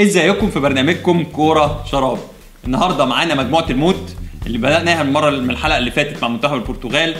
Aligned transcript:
ازيكم 0.00 0.50
في 0.50 0.60
برنامجكم 0.60 1.24
كورة 1.24 1.84
شراب؟ 1.90 2.18
النهارده 2.64 3.04
معانا 3.04 3.34
مجموعة 3.34 3.66
الموت 3.70 4.14
اللي 4.46 4.58
بدأناها 4.58 5.02
المره 5.02 5.30
من 5.30 5.50
الحلقة 5.50 5.78
اللي 5.78 5.90
فاتت 5.90 6.22
مع 6.22 6.28
منتخب 6.28 6.54
البرتغال. 6.54 7.14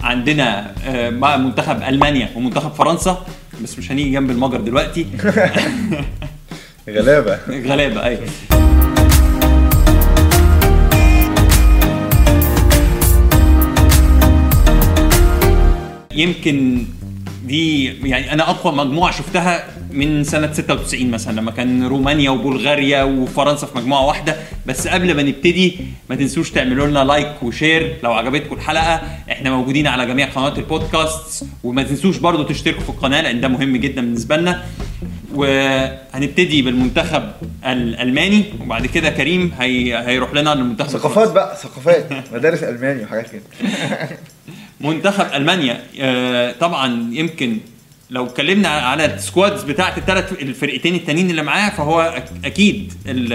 عندنا 0.00 0.74
آه، 0.84 1.10
مع 1.10 1.36
منتخب 1.36 1.82
ألمانيا 1.82 2.28
ومنتخب 2.36 2.72
فرنسا. 2.72 3.26
بس 3.62 3.78
مش 3.78 3.92
هنيجي 3.92 4.10
جنب 4.10 4.30
المجر 4.30 4.60
دلوقتي. 4.60 5.06
غلابة. 6.88 7.38
غلابة 7.48 8.02
أيوه. 8.02 8.26
يمكن 16.14 16.86
دي 17.44 17.84
يعني 18.08 18.32
أنا 18.32 18.50
أقوى 18.50 18.72
مجموعة 18.72 19.12
شفتها 19.12 19.64
من 19.92 20.24
سنة 20.24 20.52
96 20.52 21.10
مثلا 21.10 21.40
لما 21.40 21.50
كان 21.50 21.84
رومانيا 21.86 22.30
وبلغاريا 22.30 23.02
وفرنسا 23.02 23.66
في 23.66 23.78
مجموعة 23.78 24.06
واحدة. 24.06 24.36
بس 24.66 24.88
قبل 24.88 25.14
ما 25.16 25.22
نبتدي 25.22 25.76
ما 26.10 26.16
تنسوش 26.16 26.50
تعملوا 26.50 26.86
لنا 26.86 27.04
like 27.04 27.42
و 27.42 27.51
share 27.51 27.96
لو 28.02 28.12
عجبتكم 28.12 28.54
الحلقة 28.56 29.00
إحنا 29.30 29.50
موجودين 29.50 29.86
على 29.86 30.06
جميع 30.06 30.26
قنوات 30.26 30.58
البودكاست 30.58 31.46
وما 31.64 31.82
تنسوش 31.82 32.16
برضو 32.18 32.42
تشتركوا 32.42 32.80
في 32.80 32.88
القناة 32.88 33.20
لأن 33.20 33.40
ده 33.40 33.48
مهم 33.48 33.76
جدا 33.76 34.00
بالنسبة 34.00 34.36
لنا. 34.36 34.62
وهنبتدي 35.34 36.62
بالمنتخب 36.62 37.22
الألماني. 37.66 38.44
وبعد 38.60 38.86
كده 38.86 39.10
كريم 39.10 39.52
هي... 39.60 39.98
هيروح 40.06 40.34
لنا 40.34 40.54
للمنتخب 40.54 40.88
ثقافات 40.88 41.32
بقى 41.32 41.56
ثقافات. 41.56 42.06
مدارس 42.34 42.62
ألماني 42.62 43.04
وحاجات 43.04 43.26
كده. 43.30 43.42
منتخب 44.80 45.26
ألمانيا 45.34 45.80
آه، 46.00 46.52
طبعا 46.60 47.08
يمكن 47.12 47.58
لو 48.12 48.26
اتكلمنا 48.26 48.68
على 48.68 49.04
السكوادز 49.04 49.62
بتاعت 49.62 49.98
الثلاث 49.98 50.32
الفرقتين 50.32 50.94
التانيين 50.94 51.30
اللي 51.30 51.42
معاه 51.42 51.70
فهو 51.70 52.22
أكيد 52.44 52.92
ال- 53.06 53.32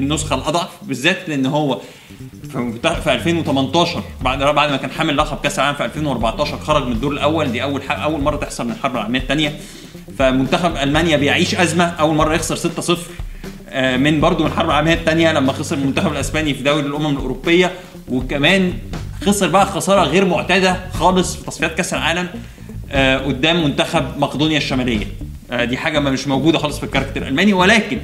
النسخة 0.00 0.34
الأضعف 0.36 0.68
بالذات 0.82 1.28
لأن 1.28 1.46
هو 1.46 1.80
في 2.52 2.58
منتخب- 2.58 3.00
في 3.02 3.12
2018 3.12 4.02
بعد 4.20 4.38
بعد 4.42 4.70
ما 4.70 4.76
كان 4.76 4.90
حامل 4.90 5.16
لقب 5.16 5.38
كأس 5.42 5.58
العالم 5.58 5.76
في 5.76 5.84
2014 5.84 6.58
خرج 6.58 6.86
من 6.86 6.92
الدور 6.92 7.12
الأول. 7.12 7.52
دي 7.52 7.62
أول 7.62 7.82
أول 7.90 8.20
مرة 8.20 8.36
تحصل 8.36 8.64
من 8.66 8.72
الحرب 8.72 8.96
العالمية 8.96 9.18
الثانية 9.20 9.58
فمنتخب 10.18 10.76
ألمانيا 10.76 11.16
بيعيش 11.16 11.54
أزمة. 11.54 11.84
أول 11.84 12.14
مرة 12.16 12.34
يخسر 12.34 12.56
6-0 12.56 12.98
آه، 13.68 13.96
من 13.96 14.20
برضه 14.20 14.44
من 14.44 14.50
الحرب 14.50 14.66
العالمية 14.70 14.94
الثانية 14.94 15.32
لما 15.32 15.52
خسر 15.52 15.76
من 15.76 15.82
المنتخب 15.82 16.12
الأسباني 16.12 16.54
في 16.54 16.62
دوري 16.62 16.86
الأمم 16.86 17.06
الأوروبية. 17.06 17.72
وكمان 18.08 18.72
خسر 19.26 19.48
بقى 19.48 19.66
خسارة 19.66 20.02
غير 20.02 20.24
معتادة 20.24 20.80
خالص 20.94 21.36
في 21.36 21.44
تصفيات 21.46 21.74
كأس 21.74 21.94
العالم. 21.94 22.28
قدام 22.92 23.64
منتخب 23.64 24.18
مقدونيا 24.18 24.56
الشمالية. 24.56 25.06
آه، 25.50 25.64
دي 25.64 25.76
حاجة 25.76 26.00
ما 26.00 26.10
مش 26.10 26.26
موجودة 26.26 26.58
خالص 26.58 26.78
في 26.78 26.84
ال 26.84 26.88
character 26.88 27.22
الألماني 27.22 27.52
ولكن 27.52 27.98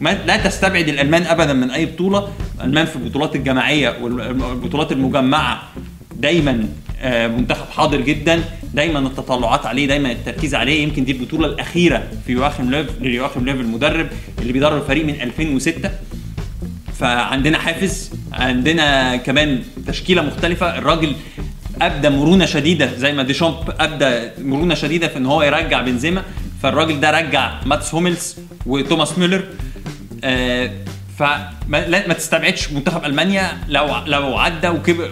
ما 0.00 0.18
لا 0.26 0.36
تستبعد 0.36 0.88
الألمان 0.88 1.22
ابدا 1.22 1.52
من 1.52 1.70
أي 1.70 1.86
بطولة. 1.86 2.28
الألمان 2.60 2.86
في 2.86 2.96
البطولات 2.96 3.36
الجماعية 3.36 3.96
والبطولات 4.02 4.92
المجمعة 4.92 5.62
دايما 6.16 6.68
آه، 7.00 7.26
منتخب 7.26 7.66
حاضر 7.70 8.00
جدا. 8.00 8.44
دايما 8.74 8.98
التطلعات 8.98 9.66
عليه 9.66 9.86
دايما 9.86 10.12
التركيز 10.12 10.54
عليه. 10.54 10.82
يمكن 10.82 11.04
دي 11.04 11.12
البطولة 11.12 11.46
الأخيرة 11.46 12.02
في 12.26 12.32
يواخيم 12.32 12.70
ليف 12.70 12.86
ليواخيم 13.00 13.44
ليف 13.44 13.60
المدرب 13.60 14.08
اللي 14.38 14.52
بيدرب 14.52 14.82
الفريق 14.82 15.04
من 15.04 15.20
2006 15.20 15.90
فعندنا 16.98 17.58
حافز 17.58 18.10
عندنا 18.32 19.16
كمان 19.16 19.62
تشكيلة 19.86 20.22
مختلفة. 20.22 20.78
الراجل 20.78 21.12
أبدى 21.86 22.08
مرونة 22.08 22.46
شديدة 22.46 22.94
زي 22.96 23.12
ما 23.12 23.22
ديشامب 23.22 23.56
أبدى 23.80 24.30
مرونة 24.42 24.74
شديدة 24.74 25.08
في 25.08 25.18
إن 25.18 25.26
هو 25.26 25.42
يرجع 25.42 25.80
بنزيما. 25.82 26.22
فالراجل 26.62 27.00
ده 27.00 27.10
رجع 27.10 27.60
ماتس 27.66 27.94
هوملز 27.94 28.36
وتوماس 28.66 29.18
ميلر 29.18 29.44
آه 30.24 30.70
فما 31.18 31.50
لا- 31.80 32.08
ما 32.08 32.14
تستبعدش 32.14 32.72
منتخب 32.72 33.04
ألمانيا 33.04 33.50
لو 33.68 33.86
لو 34.06 34.38
عدى 34.38 34.68
وكبر 34.68 35.10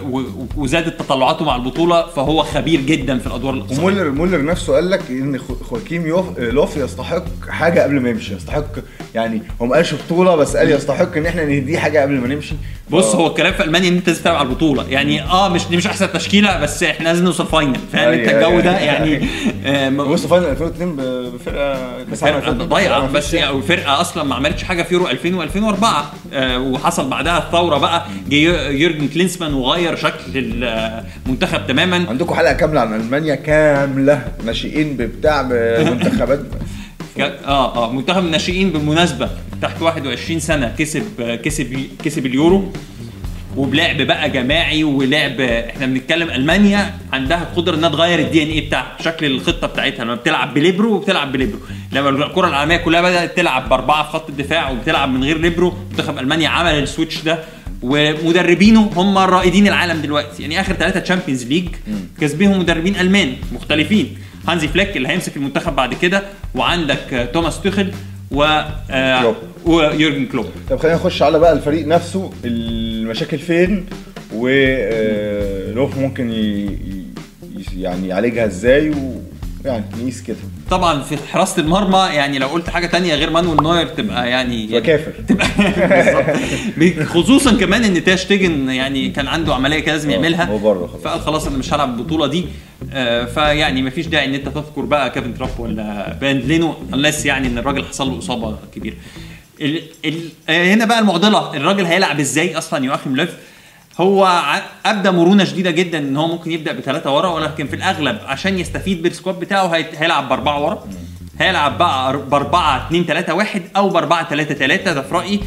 وزادت 0.57 0.99
تطلعاته 0.99 1.45
مع 1.45 1.55
البطولة 1.55 2.07
فهو 2.07 2.43
خبير 2.43 2.81
جدا 2.81 3.19
في 3.19 3.27
الأدوار 3.27 3.53
الاقصائيه 3.53 3.79
ومولر 3.79 4.09
مولر 4.09 4.45
نفسه 4.45 4.73
قال 4.73 4.89
لك 4.89 5.01
إن 5.09 5.37
خو- 5.39 5.55
خواكيم 5.69 6.07
يوف 6.07 6.39
لوف 6.39 6.77
يستحق 6.77 7.23
حاجة 7.49 7.81
قبل 7.81 7.99
ما 7.99 8.09
يمشي 8.09 8.33
يستحق 8.35 8.65
يعني 9.15 9.41
هو 9.61 9.65
ما 9.65 9.75
قالش 9.75 9.93
بطولة 9.93 10.35
بس 10.35 10.55
قال 10.57 10.71
يستحق 10.71 11.17
إن 11.17 11.25
إحنا 11.25 11.45
نديه 11.45 11.77
حاجة 11.79 11.99
قبل 11.99 12.13
ما 12.13 12.27
نمشي. 12.27 12.55
بص 12.89 13.15
هو 13.15 13.27
الكلام 13.27 13.53
في 13.53 13.63
ألمانيا 13.63 13.89
إن 13.89 13.95
أنت 13.95 14.07
لازم 14.07 14.23
تلعب 14.23 14.35
على 14.35 14.47
البطولة. 14.47 14.85
يعني 14.89 15.21
آه 15.23 15.49
مش 15.49 15.67
دي 15.67 15.77
مش 15.77 15.87
أحسن 15.87 16.11
تشكيلة 16.13 16.59
بس 16.59 16.83
إحنا 16.83 17.03
لازم 17.07 17.23
نوصل 17.25 17.47
final. 17.47 17.79
فاهم؟ 17.93 18.13
أنت 18.13 18.29
الجو. 18.29 18.59
ده 18.59 18.79
يعني 18.79 19.27
وصل 19.99 20.27
final 20.29 20.45
2002 20.45 20.95
ب- 20.95 21.01
بفرقة 21.33 21.75
فرقة 22.15 22.37
2002. 22.37 22.69
ضايعة 22.69 22.99
ما 22.99 23.07
بس 23.11 23.33
يعني 23.33 23.57
الفرقه 23.57 24.01
أصلا 24.01 24.23
ما 24.23 24.35
عملتش 24.35 24.63
حاجة 24.63 24.83
في 24.83 24.93
يورو 24.93 25.07
2000 25.07 25.39
و2004 25.39 25.85
آه 26.33 26.50
وحصل 26.57 27.09
بعدها 27.09 27.37
الثورة 27.37 27.77
بقى 27.77 28.05
جه 28.29 28.67
يورجن 28.69 29.07
كلينسمان 29.07 29.53
وغير 29.53 29.95
شكل 29.95 30.21
المنتخب 31.27 31.67
تماما. 31.67 32.05
عندكم 32.09 32.35
حلقة 32.35 32.53
كاملة 32.53 32.81
عن 32.81 32.93
ألمانيا؟ 32.95 33.35
كاملة. 33.35 34.27
ناشئين 34.45 34.97
ببتاع 34.97 35.41
بمنتخبات. 35.41 36.39
ك- 37.17 37.21
آه 37.21 37.75
آه 37.85 37.91
منتخب 37.93 38.25
الناشئين 38.25 38.69
بالمناسبه 38.69 39.29
تحت 39.61 39.81
21 39.81 40.39
سنة 40.39 40.75
كسب 40.79 41.03
كسب 41.43 41.85
كسب 42.03 42.25
اليورو. 42.25 42.71
وبلعب 43.57 44.01
بقى 44.01 44.29
جماعي 44.29 44.83
ولعب 44.83 45.41
إحنا 45.41 45.85
بنتكلم 45.85 46.29
ألمانيا 46.29 46.93
عندها 47.13 47.41
القدره 47.41 47.75
إنها 47.75 47.89
تغير 47.89 48.19
ال 48.19 48.43
DNA 48.43 48.67
بتاعها 48.67 48.97
شكل 49.03 49.25
الخطة 49.25 49.67
بتاعتها 49.67 50.03
لما 50.03 50.15
بتلعب 50.15 50.53
بليبرو 50.53 50.93
وبتلعب 50.95 51.31
بليبرو. 51.31 51.59
لما 51.91 52.09
الكرة 52.09 52.47
العالمية 52.47 52.77
كلها 52.77 53.01
بدأت 53.01 53.37
تلعب 53.37 53.69
بأربعة 53.69 54.03
في 54.03 54.09
خط 54.09 54.29
الدفاع 54.29 54.69
وبتلعب 54.69 55.09
من 55.09 55.23
غير 55.23 55.37
ليبرو 55.37 55.73
منتخب 55.91 56.17
ألمانيا 56.17 56.49
عمل 56.49 56.71
ال 56.71 56.78
switch 56.78 57.21
ده. 57.21 57.39
ومدربينه 57.81 58.91
هم 58.95 59.17
رائدين 59.17 59.67
العالم 59.67 60.01
دلوقتي 60.01 60.41
يعني 60.41 60.61
آخر 60.61 60.73
ثلاثة 60.73 60.99
Champions 60.99 61.43
League 61.47 61.67
كسبهم 62.21 62.59
مدربين 62.59 62.95
ألمان 62.95 63.33
مختلفين. 63.51 64.17
هانزي 64.47 64.67
فليك 64.67 64.97
اللي 64.97 65.07
هيمسك 65.09 65.37
المنتخب 65.37 65.75
بعد 65.75 65.93
كده 65.93 66.23
وعندك 66.55 67.29
توماس 67.33 67.61
توخل 67.61 67.91
و 68.31 68.43
آه، 68.91 69.21
كلوب. 69.21 69.35
ويورجن 69.65 70.25
كلوب 70.25 70.45
طب 70.69 70.77
خلينا 70.79 70.97
نخش 70.97 71.21
على 71.21 71.39
بقى 71.39 71.53
الفريق 71.53 71.87
نفسه 71.87 72.31
المشاكل 72.45 73.37
فين 73.37 73.85
ولوف 74.33 75.97
ممكن 75.97 76.31
ي... 76.31 76.77
يعني 77.77 78.07
يعالجها 78.07 78.45
إزاي 78.45 78.89
ويعني 79.65 79.83
نقيس 80.01 80.21
كده 80.21 80.37
طبعا 80.69 81.01
في 81.03 81.17
حراسة 81.17 81.61
المرمى 81.61 81.97
يعني 81.97 82.39
لو 82.39 82.47
قلت 82.47 82.69
حاجة 82.69 82.85
تانية 82.87 83.15
غير 83.15 83.29
مانويل 83.29 83.63
نوير 83.63 83.87
تبقى 83.87 84.29
يعني 84.29 84.67
تبقى 84.67 84.81
كافر. 84.81 85.11
تبقى. 85.29 87.05
خصوصا 87.05 87.53
كمان 87.53 87.83
إن 87.83 88.03
تير 88.03 88.25
شتيجن 88.25 88.69
يعني 88.69 89.09
كان 89.09 89.27
عنده 89.27 89.55
عملية 89.55 89.79
كان 89.79 89.93
لازم 89.93 90.09
آه، 90.09 90.13
يعملها. 90.13 90.57
فقال 91.03 91.19
خلاص 91.21 91.47
أنا 91.47 91.57
مش 91.57 91.73
هلعب 91.73 91.99
البطولة 91.99 92.27
دي 92.27 92.45
آه، 92.93 93.25
فيعني 93.25 93.83
مفيش 93.83 94.07
داعي 94.07 94.25
إن 94.25 94.33
أنت 94.33 94.49
تذكر 94.49 94.81
بقى 94.81 95.09
كيفن 95.09 95.33
تراب 95.37 95.59
ولا 95.59 96.13
بيرند 96.21 96.51
لينو 96.51 96.75
unless 96.91 97.25
يعني 97.25 97.47
إن 97.47 97.57
الراجل 97.57 97.85
حصل 97.85 98.11
له 98.11 98.17
إصابة 98.19 98.57
كبيرة. 98.75 98.95
ال 99.61 99.81
ال 100.05 100.29
آه، 100.49 100.73
هنا 100.73 100.85
بقى 100.85 100.99
المعضلة 100.99 101.53
الراجل 101.57 101.85
هيلعب 101.85 102.19
إزاي 102.19 102.57
أصلا 102.57 102.85
يواخيم 102.85 103.15
لوف 103.15 103.29
هو 104.01 104.41
أبدى 104.85 105.11
مرونة 105.11 105.43
شديدة 105.43 105.71
جدا 105.71 105.97
إن 105.97 106.17
هو 106.17 106.27
ممكن 106.27 106.51
يبدأ 106.51 106.71
بثلاثه 106.71 107.15
ورا 107.15 107.27
ولكن 107.29 107.67
في 107.67 107.75
الأغلب 107.75 108.17
عشان 108.25 108.59
يستفيد 108.59 109.01
بال 109.01 109.12
squad 109.12 109.39
بتاعه 109.39 109.67
هي- 109.67 109.85
هيلعب 109.97 110.29
بأربعة 110.29 110.63
ورا. 110.65 110.83
هيلعب 111.39 111.77
بقى 111.77 112.17
ب 112.17 112.33
4 112.33 112.87
2 112.87 113.05
3 113.05 113.33
1 113.33 113.61
أو 113.75 113.89
ب 113.89 113.95
4 113.97 114.29
3 114.29 114.53
3 114.55 114.93
ده 114.93 115.01
في 115.01 115.13
رأيي. 115.15 115.39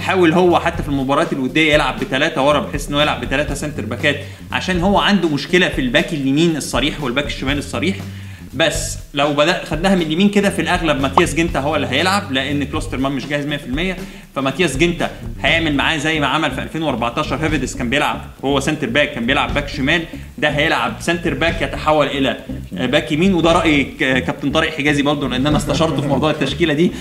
حاول 0.00 0.32
هو 0.32 0.58
حتى 0.60 0.82
في 0.82 0.88
المباريات 0.88 1.32
الودية 1.32 1.74
يلعب 1.74 2.00
بثلاثه 2.00 2.42
ورا 2.42 2.60
بحيث 2.60 2.88
إنه 2.88 3.02
يلعب 3.02 3.20
بثلاثه 3.20 3.54
سنتر 3.54 3.84
باكات 3.84 4.16
عشان 4.52 4.80
هو 4.80 4.98
عنده 4.98 5.28
مشكلة 5.28 5.68
في 5.68 5.80
الباك 5.80 6.12
اليمين 6.12 6.56
الصريح 6.56 7.02
والباك 7.02 7.26
الشمال 7.26 7.58
الصريح. 7.58 7.96
بس 8.54 8.98
لو 9.14 9.32
بدأ 9.34 9.64
خدناها 9.64 9.94
من 9.94 10.02
اليمين 10.02 10.28
كده 10.28 10.50
في 10.50 10.62
الأغلب 10.62 11.00
ماتياس 11.00 11.34
جينتر 11.34 11.60
هو 11.60 11.76
اللي 11.76 11.86
هيلعب 11.86 12.32
لأن 12.32 12.64
كلوسترمان 12.64 13.12
مش 13.12 13.26
جاهز 13.26 13.46
100% 13.46 13.96
فماتياس 14.34 14.76
جينتر 14.76 15.10
هيعمل 15.42 15.74
معاه 15.74 15.96
زي 15.96 16.20
ما 16.20 16.26
عمل 16.26 16.50
في 16.50 16.62
2014 16.62 17.36
هوفيديس 17.36 17.76
كان 17.76 17.90
بيلعب 17.90 18.20
هو 18.44 18.60
center 18.60 18.86
back 18.90 19.12
كان 19.12 19.26
بيلعب 19.26 19.54
باك 19.54 19.68
شمال. 19.68 20.02
ده 20.38 20.48
هيلعب 20.48 20.92
center 21.00 21.34
back 21.34 21.62
يتحول 21.62 22.06
إلى 22.06 22.36
باك 22.72 23.12
يمين. 23.12 23.34
وده 23.34 23.52
رأي 23.52 23.84
كابتن 23.98 24.50
طارق 24.50 24.70
حجازي 24.70 25.02
برضه 25.02 25.28
لأن 25.28 25.46
أنا 25.46 25.56
استشرته 25.56 26.02
في 26.02 26.08
موضوع 26.08 26.30
التشكيلة 26.30 26.74
دي. 26.74 26.92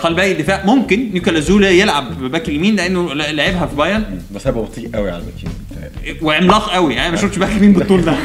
قلبي 0.00 0.32
الدفاع 0.32 0.62
ممكن 0.64 1.10
نيكلاس 1.14 1.40
زوله 1.40 1.70
يلعب 1.70 2.22
باك 2.22 2.48
يمين 2.48 2.76
لأنه 2.76 3.14
لعبها 3.14 3.66
في 3.66 3.76
بايرن. 3.76 4.04
بس 4.34 4.46
هيبقى 4.46 4.62
بطيء 4.62 4.90
قوي 4.94 5.10
على 5.10 5.22
الباكين 5.22 5.50
وعملاق 6.22 6.70
قوي 6.70 6.94
يعني 6.94 7.10
ما 7.10 7.16
شفتش 7.16 7.38
باك 7.38 7.50
يمين 7.56 7.72
بالطول 7.72 8.02
ده. 8.04 8.14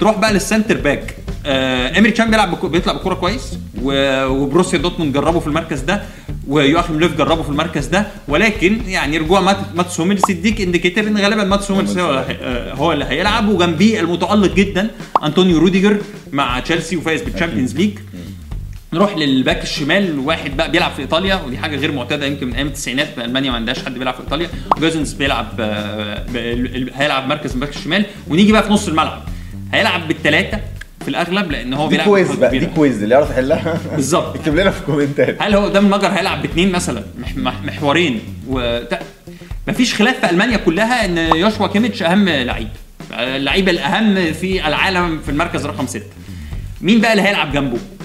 تروح 0.00 0.18
بقى 0.18 0.32
لل 0.32 0.43
center 0.43 0.76
back 0.76 1.16
آه 1.46 1.98
امري 1.98 2.10
تشان 2.10 2.30
بيلعب 2.30 2.70
بيطلع 2.72 2.92
بكورة 2.92 3.14
كويس 3.14 3.58
وبروسيا 3.82 4.78
دورتموند 4.78 5.12
جربه 5.12 5.40
في 5.40 5.46
المركز 5.46 5.80
ده 5.80 6.02
ويواخيم 6.48 7.00
لوف 7.00 7.16
جربه 7.16 7.42
في 7.42 7.48
المركز 7.48 7.86
ده 7.86 8.06
ولكن 8.28 8.80
يعني 8.88 9.18
رجوع 9.18 9.40
مات 9.40 9.56
ماتس 9.74 10.00
هوملز 10.00 10.22
يديك 10.30 10.60
indicator 10.60 11.04
إن 11.06 11.18
غالبا 11.18 11.44
ماتس 11.44 11.70
هوملز 11.70 11.98
هو, 11.98 12.24
آه، 12.42 12.72
هو 12.74 12.92
اللي 12.92 13.04
هيلعب 13.04 13.48
وجنبيه 13.48 14.00
المتألق 14.00 14.54
جدا 14.54 14.90
أنطونيو 15.24 15.58
روديجر 15.58 15.96
مع 16.32 16.60
تشيلسي 16.60 16.96
وفايز 16.96 17.22
بال 17.22 17.32
Champions 17.32 17.76
League 17.76 17.98
نروح 18.92 19.16
للباك 19.16 19.62
الشمال 19.62 20.18
واحد 20.18 20.56
بقى 20.56 20.70
بيلعب 20.70 20.90
في 20.92 21.02
إيطاليا 21.02 21.34
ودي 21.46 21.58
حاجة 21.58 21.76
غير 21.76 21.92
معتادة 21.92 22.26
يمكن 22.26 22.46
من 22.46 22.54
أيام 22.54 22.66
التسعينات 22.66 23.06
في 23.14 23.24
ألمانيا 23.24 23.50
ما 23.50 23.56
عندهاش 23.56 23.84
حد 23.84 23.94
بيلعب 23.98 24.14
في 24.14 24.20
إيطاليا. 24.20 24.48
جوزنز 24.78 25.12
بيلعب 25.12 25.46
آه، 25.60 26.24
هيلعب 26.94 27.28
مركز 27.28 27.52
الباك 27.52 27.68
الشمال 27.68 28.04
ونيجي 28.28 28.52
بقى 28.52 28.62
في 28.62 28.72
نص 28.72 28.88
الملعب. 28.88 29.22
هيلعب 29.72 30.08
بالثلاثه 30.08 30.60
في 31.02 31.08
الأغلب 31.08 31.50
لأن 31.50 31.74
هو 31.74 31.84
دي 31.84 31.90
بيلعب 31.90 32.06
quiz 32.08 32.26
بخطوط 32.26 32.40
بقى 32.40 32.58
دي. 32.58 32.66
quiz 32.66 33.02
اللي 33.02 33.14
يعرف 33.14 33.30
يحلها. 33.30 33.80
بالظبط. 33.96 34.34
اكتب 34.36 34.54
لنا 34.56 34.70
في 34.70 34.80
الكومنتات 34.80 35.42
هل 35.42 35.54
هو 35.54 35.64
قدام 35.64 35.84
المجر 35.86 36.08
هيلعب 36.08 36.42
باثنين 36.42 36.72
مثلا؟ 36.72 37.02
مح- 37.18 37.36
مح- 37.36 37.62
محورين. 37.64 38.20
و 38.48 38.80
مفيش 39.68 39.94
خلاف 39.94 40.20
في 40.20 40.30
ألمانيا 40.30 40.56
كلها 40.56 41.04
إن 41.04 41.18
يوشوا 41.36 41.66
كيميتش 41.66 42.02
أهم 42.02 42.28
لعيب. 42.28 42.68
اللعيب 43.12 43.68
الأهم 43.68 44.32
في 44.32 44.66
العالم 44.68 45.18
في 45.20 45.28
المركز 45.30 45.66
رقم 45.66 45.86
ستة. 45.86 46.04
مين 46.80 47.00
بقى 47.00 47.12
اللي 47.12 47.22
هيلعب 47.22 47.52
جنبه؟ 47.52 47.76
آه، 47.76 47.95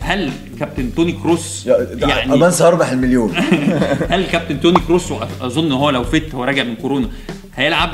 هل 0.00 0.30
كابتن 0.60 0.94
توني 0.94 1.12
كروس 1.12 1.66
يعني 1.66 2.32
امانس 2.34 2.62
هربح 2.62 2.90
المليون. 2.90 3.34
هل 4.10 4.26
كابتن 4.26 4.60
توني 4.60 4.78
كروس 4.86 5.12
اظن 5.40 5.72
هو 5.72 5.90
لو 5.90 6.04
فت 6.04 6.34
هو 6.34 6.44
راجع 6.44 6.64
من 6.64 6.74
كورونا 6.76 7.08
هيلعب؟ 7.56 7.90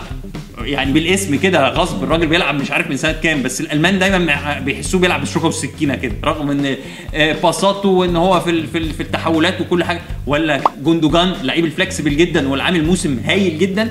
يعني 0.64 0.92
بالاسم 0.92 1.36
كده 1.36 1.68
غصب 1.68 2.02
الراجل 2.04 2.26
بيلعب 2.26 2.54
مش 2.54 2.70
عارف 2.70 2.90
من 2.90 2.96
سنة 2.96 3.12
كام 3.12 3.42
بس 3.42 3.60
الألمان 3.60 3.98
دايما 3.98 4.58
بيحسوه 4.60 5.00
بيلعب 5.00 5.20
بالشوكة 5.20 5.46
والسكينة 5.46 5.94
كده 5.94 6.14
رغم 6.24 6.50
إن 6.50 6.76
آه، 7.14 7.32
باساته 7.42 7.88
وإن 7.88 8.16
هو 8.16 8.40
في 8.40 8.66
في 8.66 8.78
ال- 8.78 8.92
في 8.92 9.02
التحولات 9.02 9.60
وكل 9.60 9.84
حاجة. 9.84 10.00
ولا 10.26 10.60
جوندوجان 10.82 11.32
لعيب 11.42 11.64
الفلكسبل 11.64 12.16
جدا 12.16 12.48
والعامل 12.48 12.84
موسم 12.84 13.18
هايل 13.24 13.58
جدا 13.58 13.90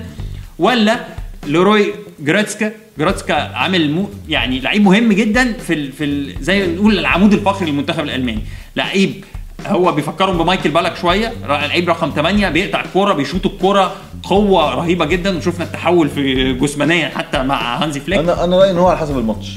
ولا 0.59 0.99
لوروي 1.47 1.85
جراتسكا 2.19 2.71
جراتسكا 2.99 3.33
عامل 3.33 3.91
مو 3.91 4.09
يعني 4.29 4.59
لعيب 4.59 4.83
مهم 4.83 5.13
جدا 5.13 5.53
في 5.53 5.73
ال 5.73 5.91
في 5.91 6.03
ال 6.03 6.33
زي 6.43 6.67
نقول 6.67 6.99
العمود 6.99 7.33
الفقري 7.33 7.71
للمنتخب 7.71 8.03
الألماني. 8.03 8.41
لعيب 8.75 9.23
هو 9.67 9.91
بيفكرهم 9.91 10.37
بمايكل 10.37 10.69
بالك 10.69 10.95
شوية 10.95 11.33
لعيب 11.47 11.89
رقم 11.89 12.11
8 12.15 12.49
بيقطع 12.49 12.81
الكورة 12.81 13.13
بيشوط 13.13 13.45
الكورة 13.45 13.95
قوة 14.23 14.73
رهيبة 14.75 15.05
جدا 15.05 15.37
وشفنا 15.37 15.65
التحول 15.65 16.09
في 16.09 16.53
جسمانيا 16.53 17.09
حتى 17.09 17.43
مع 17.43 17.83
هانزي 17.83 17.99
فليك. 17.99 18.19
أنا 18.19 18.43
أنا 18.43 18.57
رأيي 18.57 18.71
إن 18.71 18.77
هو 18.77 18.87
على 18.87 18.97
حسب 18.97 19.17
الماتش. 19.17 19.47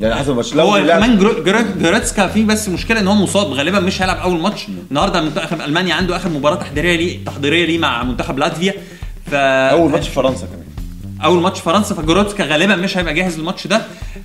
يعني 0.00 0.14
حسب 0.14 0.30
الماتش. 0.30 0.54
هو 0.54 0.72
بيلعب- 0.80 1.00
كمان 1.00 1.18
جوريتسكا 1.82 2.26
فيه 2.26 2.44
بس 2.44 2.68
مشكلة 2.68 3.00
إن 3.00 3.08
هو 3.08 3.14
مصاب 3.14 3.46
غالبا 3.46 3.80
مش 3.80 4.02
هيلعب 4.02 4.16
أول 4.16 4.40
ماتش. 4.40 4.66
النهارده 4.90 5.22
منتخب 5.22 5.60
ألمانيا 5.60 5.94
عنده 5.94 6.16
آخر 6.16 6.28
مباراة 6.28 6.54
تحضيرية 6.56 6.96
ليه 6.96 7.24
تحضيرية 7.24 7.66
ليه 7.66 7.78
مع 7.78 8.02
منتخب 8.02 8.38
لاتفيا. 8.38 8.74
ف 9.30 9.34
أول 9.34 9.90
ماتش 9.90 10.08
في 10.08 10.14
فرنسا 10.14 10.46
كمان. 10.46 10.59
أول 11.24 11.42
ماتش 11.42 11.60
فرنسا 11.60 11.94
فجوريتسكا 11.94 12.44
غالبا 12.44 12.76
مش 12.76 12.98
هيبقى 12.98 13.14
جاهز 13.14 13.38
للماتش 13.38 13.66
ده. 13.66 13.82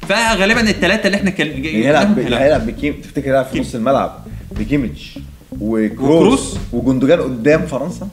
فغالبا 0.09 0.61
الثلاثه 0.61 1.05
اللي 1.07 1.17
إحنا 1.17 1.29
كان 1.29 1.47
يعني 1.47 1.87
هيلعب 1.87 2.19
هيلعب 2.19 2.65
مين 2.67 2.93
تفتكر 3.03 3.27
هيلعب 3.29 3.45
في 3.45 3.59
نص 3.59 3.75
الملعب؟ 3.75 4.25
بكيميتش 4.51 5.19
وكروس. 5.59 5.99
وكروس. 5.99 6.57
وجندوجان 6.73 7.21
قدام 7.21 7.65
فرنسا؟ 7.65 8.07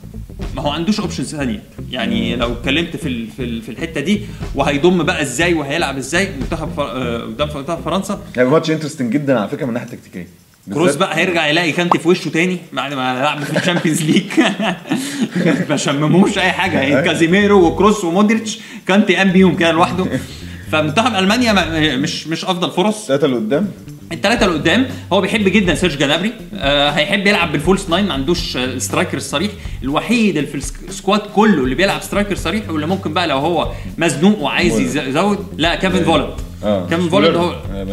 ما 0.57 0.63
هو 0.63 0.71
عندوش 0.71 1.01
options 1.01 1.35
ثانية. 1.35 1.63
يعني 1.91 2.37
لو 2.37 2.53
اتكلمت 2.53 2.97
في 2.97 3.27
في 3.37 3.45
ال- 3.45 3.63
في 3.63 3.69
الحتة 3.69 4.01
دي 4.01 4.21
وهيضم 4.55 5.03
بقى 5.03 5.23
إزاي 5.23 5.55
وهيلعب 5.55 5.97
إزاي؟ 5.97 6.29
منتخب 6.41 6.69
فر- 6.77 6.91
آه، 6.91 7.19
قدام 7.23 7.49
منتخب 7.57 7.81
فرنسا. 7.85 8.21
هيبقى 8.37 8.53
ماتش 8.53 8.71
interesting 8.71 9.13
جدا 9.13 9.39
على 9.41 9.49
فكرة 9.49 9.63
من 9.65 9.69
الناحيه 9.69 9.87
التكتيكيه 9.93 10.27
كروس 10.75 10.95
بقى 10.95 11.17
هيرجع 11.17 11.47
يلاقي 11.47 11.73
كانتي 11.73 11.99
في 11.99 12.09
وشه 12.09 12.29
تاني 12.29 12.59
بعد 12.73 12.95
ما 12.95 13.21
لعب 13.23 13.45
في 13.45 13.57
الشامبيونز 13.59 14.03
ليج. 14.03 14.25
ما 15.71 15.77
شمموش 15.77 16.39
أي 16.39 16.53
حاجة. 16.53 16.81
يعني 16.81 17.07
كازيميرو 17.09 17.67
وكروس 17.67 18.05
ومودريتش 18.05 18.59
كانتي 18.89 19.17
قام 19.17 19.33
بيهم 19.33 19.57
كده 19.57 19.73
لوحده. 19.73 20.07
فمنتخب 20.73 21.15
ألمانيا 21.15 21.53
ما- 21.53 21.97
مش 21.97 22.27
مش 22.27 22.45
أفضل 22.45 22.71
فرص. 22.71 23.01
الثلاثه 23.01 23.25
اللي 23.27 23.37
قدام. 23.37 23.69
الثلاثه 24.13 24.47
اللي 24.47 24.59
قدام 24.59 24.87
هو 25.13 25.21
بيحب 25.21 25.45
جدا 25.49 25.75
سيرج 25.75 25.99
جنابري 25.99 26.33
آه 26.55 26.91
هيحب 26.91 27.27
يلعب 27.27 27.53
بال 27.53 27.63
false 27.63 27.89
nine 27.91 28.07
ما 28.07 28.15
عندوش 28.15 28.59
striker 28.79 29.17
الصريح 29.17 29.51
الوحيد 29.83 30.37
اللي 30.37 30.49
في 30.51 30.55
ال 30.55 30.61
squ- 30.61 30.89
ال 30.89 30.94
squad 30.94 31.21
كله 31.21 31.65
اللي 31.65 31.75
بيلعب 31.75 32.03
striker 32.03 32.35
صريح 32.37 32.71
واللي 32.71 32.87
ممكن 32.87 33.13
بقى 33.13 33.27
لو 33.27 33.39
هو 33.39 33.73
مزنوق 33.99 34.39
وعايز 34.39 34.97
يزود 34.97 35.47
لا 35.59 35.75
كيفن 35.75 36.05
فولند 36.05 36.29
آه 36.65 36.87
كيفن 36.89 37.09
هو 37.37 37.51
آه، 37.75 37.85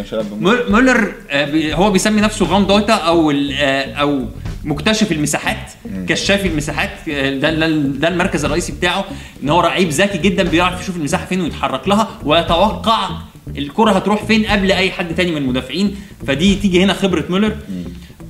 مولر 0.70 1.14
آه، 1.30 1.74
هو 1.74 1.92
بيسمي 1.92 2.22
نفسه 2.22 2.46
غاوم 2.46 2.64
دويتا 2.64 2.94
أو 2.94 3.32
آه، 3.32 3.94
أو 3.94 4.26
مكتشف 4.64 5.12
المساحات 5.12 5.72
كشاف 6.08 6.46
المساحات. 6.46 6.90
آه، 7.10 7.30
ده 7.40 7.68
ده 7.78 8.08
المركز 8.08 8.46
الرئيسي 8.46 8.72
بتاعه 8.72 9.06
إن 9.44 9.50
هو 9.50 9.62
لعيب 9.62 9.90
ذكي 9.90 10.18
جدا 10.18 10.44
بيعرف 10.44 10.82
يشوف 10.82 10.98
المساحة 10.98 11.26
فين 11.26 11.42
ويتحرك 11.42 11.88
لها 11.88 12.08
ويتوقع 12.26 13.10
الكرة 13.58 13.92
هتروح 13.92 14.24
فين 14.24 14.46
قبل 14.46 14.72
أي 14.72 14.92
حد 14.92 15.16
تاني 15.16 15.32
من 15.32 15.38
المدافعين. 15.38 15.96
فدي 16.28 16.56
تيجي 16.56 16.84
هنا 16.84 16.94
خبرة 16.94 17.24
مولر. 17.30 17.56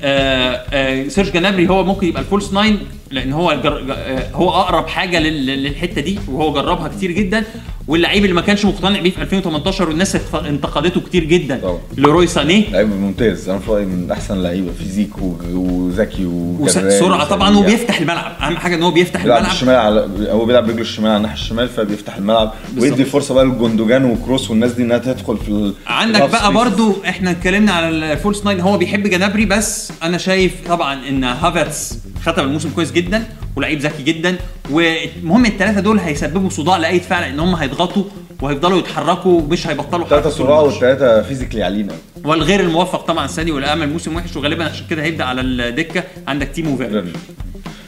آه 0.04 0.64
آه 0.74 1.08
سيرج 1.08 1.32
جنابري 1.32 1.70
هو 1.70 1.84
ممكن 1.84 2.08
يبقى 2.08 2.22
ال 2.22 2.27
false 2.27 2.54
nine. 2.54 2.80
لأن 3.12 3.34
هو 3.34 3.52
الجر... 3.52 3.96
هو 4.34 4.50
أقرب 4.50 4.88
حاجة 4.88 5.20
لل... 5.20 5.46
للحتة 5.46 6.02
دي 6.02 6.20
وهو 6.28 6.54
جربها 6.54 6.88
كتير 6.88 7.12
جدا 7.12 7.44
واللعيب 7.88 8.24
اللي 8.24 8.36
ما 8.36 8.42
كانش 8.42 8.66
مقتنع 8.66 9.00
بيه 9.00 9.12
في 9.12 9.22
2018 9.22 9.90
والناس 9.90 10.18
انتقدته 10.36 11.02
كتير 11.02 11.24
جدا 11.24 11.60
طبعا. 11.64 11.80
لروي 11.98 12.28
سانيه 12.28 12.70
لعيب 12.72 12.90
ممتاز 12.90 13.50
أنا 13.50 13.60
في 13.60 13.72
رأيي 13.72 13.86
من 13.86 14.12
أحسن 14.12 14.34
اللعيبه 14.34 14.72
physique 14.80 15.10
وذكي 15.54 16.26
وسرعه 16.26 17.26
طبعا. 17.30 17.58
وبيفتح 17.58 18.00
الملعب 18.00 18.32
أهم 18.42 18.58
حاجة 18.58 18.76
إن 18.76 18.84
هو 18.84 18.92
بيفتح 18.92 19.22
بيلعب 19.24 19.38
الملعب 19.38 19.52
بالشمال 19.54 19.76
على 19.76 20.08
هو 20.32 20.46
بيلعب 20.46 20.66
برجله 20.66 20.82
الشمال 20.82 21.08
على 21.10 21.18
الناحية 21.18 21.36
الشمال 21.36 21.70
فبيفتح 21.70 22.16
الملعب. 22.16 22.54
ويدي 22.78 23.06
فرصة 23.06 23.34
بقى 23.34 23.46
لجوندوجان 23.46 24.06
وكروس 24.06 24.50
والناس 24.50 24.72
دي 24.72 24.84
إنها 24.84 24.98
تدخل 24.98 25.38
في 25.38 25.50
ال- 25.50 25.74
عندك 25.88 26.30
بقى. 26.30 26.54
برضو 26.54 26.94
إحنا 27.08 27.32
اتكلمنا 27.32 27.72
على 27.72 27.90
ال 27.90 27.99
false 27.99 28.46
nine 28.46 28.60
هو 28.60 28.78
بيحب 28.78 29.08
جنابري 29.08 29.46
بس 29.46 29.92
أنا 30.04 30.18
شايف 30.18 30.54
طبعا 30.68 31.08
إن 31.10 31.24
هافرتس 31.24 31.98
ختم 32.22 32.44
الموسم 32.44 32.70
كويس 32.70 32.92
جدا 32.92 33.24
ولعيب 33.56 33.80
ذكي 33.80 34.04
جدا 34.04 34.36
والمهم 34.70 35.46
الثلاثه 35.46 35.80
دول 35.80 36.00
هيسببوا 36.00 36.50
صداع 36.50 36.78
لأي 36.78 36.98
دفاع 37.00 37.20
لأن 37.20 37.40
هم 37.40 37.56
هيضغطوا 37.56 38.04
وهيفضلوا 38.42 38.80
يتحركوا 38.80 39.42
ومش 39.42 39.68
هيبطلوا 39.68 40.08
ثلاثة 40.08 40.30
صراع 40.30 40.60
الماتش. 40.60 40.74
والثلاثه 40.74 41.22
physically 41.22 41.64
عاليين 41.64 41.88
قوي 41.90 42.00
والغير 42.26 42.60
الموفق 42.60 43.02
طبعا 43.06 43.26
السنة 43.26 43.52
وعامل 43.52 43.90
موسم 43.90 44.16
وحش 44.16 44.36
وغالبا 44.36 44.64
عشان 44.66 44.86
كده 44.90 45.04
هيبدأ 45.04 45.24
على 45.24 45.42
الدكة. 45.42 46.04
عندك 46.28 46.48
تيمو 46.48 46.78
فيرنر. 46.78 47.06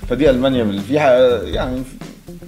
فدي 0.09 0.29
ألمانيا 0.29 0.81
فيها 0.87 1.41
يعني 1.43 1.83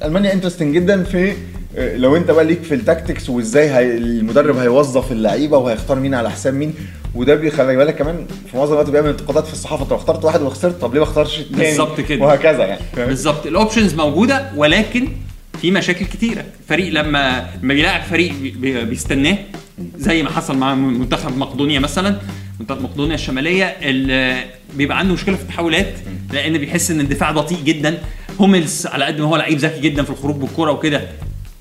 ألمانيا 0.04 0.34
interesting 0.34 0.76
جدا 0.76 1.04
في 1.04 1.34
لو 1.78 2.16
انت 2.16 2.32
بقى 2.32 2.46
ليك 2.46 2.64
في 2.64 2.74
ال 2.76 2.83
tactics 2.83 3.30
وازاي 3.30 3.70
هي 3.70 3.98
المدرب 3.98 4.58
هيوظف 4.58 5.12
اللعيبة 5.12 5.58
وهيختار 5.58 6.00
مين 6.00 6.14
على 6.14 6.32
حساب 6.32 6.54
مين 6.54 6.74
وده 7.16 7.36
بيخلي 7.36 7.76
بالك 7.76 7.96
كمان 7.96 8.26
في 8.52 8.58
معظم 8.58 8.74
الوقت 8.74 8.90
بيعمل 8.90 9.10
انتقادات 9.10 9.48
في 9.48 9.54
الصحافة 9.54 9.86
طب 9.86 9.96
اخترت 9.96 10.26
واحد 10.26 10.42
وخسرت 10.42 10.82
طب 10.82 10.94
ليه 10.94 11.00
ما 11.00 11.06
اختارش 11.06 11.40
التاني؟ 11.40 11.64
بالظبط 11.70 12.02
كده. 12.02 12.26
وهكذا 12.26 12.66
يعني. 12.66 12.82
بالظبط. 12.96 13.46
ال 13.48 13.54
options 13.54 13.94
موجودة 13.94 14.52
ولكن 14.56 15.08
في 15.62 15.72
مشاكل 15.72 16.06
كتيرة. 16.06 16.46
فريق 16.70 16.94
لما 16.94 17.48
لما 17.64 17.74
بيلاعب 17.74 18.02
فريق 18.02 18.34
بي- 18.42 18.52
بي- 18.52 18.86
بيستناه 18.86 19.38
زي 19.98 20.24
ما 20.24 20.30
حصل 20.30 20.58
مع 20.58 20.76
منتخب 20.76 21.38
مقدونيا 21.38 21.80
مثلا. 21.80 22.16
منتخب 22.60 22.82
مقدونيا 22.82 23.16
الشمالية 23.16 23.76
بيبقى 24.76 25.00
عنده 25.00 25.14
مشكلة 25.14 25.36
في 25.36 25.42
التحولات 25.42 25.94
لأن 26.34 26.58
بيحس 26.58 26.92
إن 26.92 27.00
الدفاع 27.00 27.32
بطيء 27.32 27.58
جدا. 27.66 27.98
هوملز 28.42 28.88
على 28.88 29.06
قد 29.06 29.22
ما 29.22 29.28
هو 29.28 29.36
لعيب 29.36 29.58
ذكي 29.58 29.80
جدا 29.82 30.04
في 30.04 30.10
الخروج 30.10 30.36
بالكرة 30.36 30.72
وكده 30.72 31.02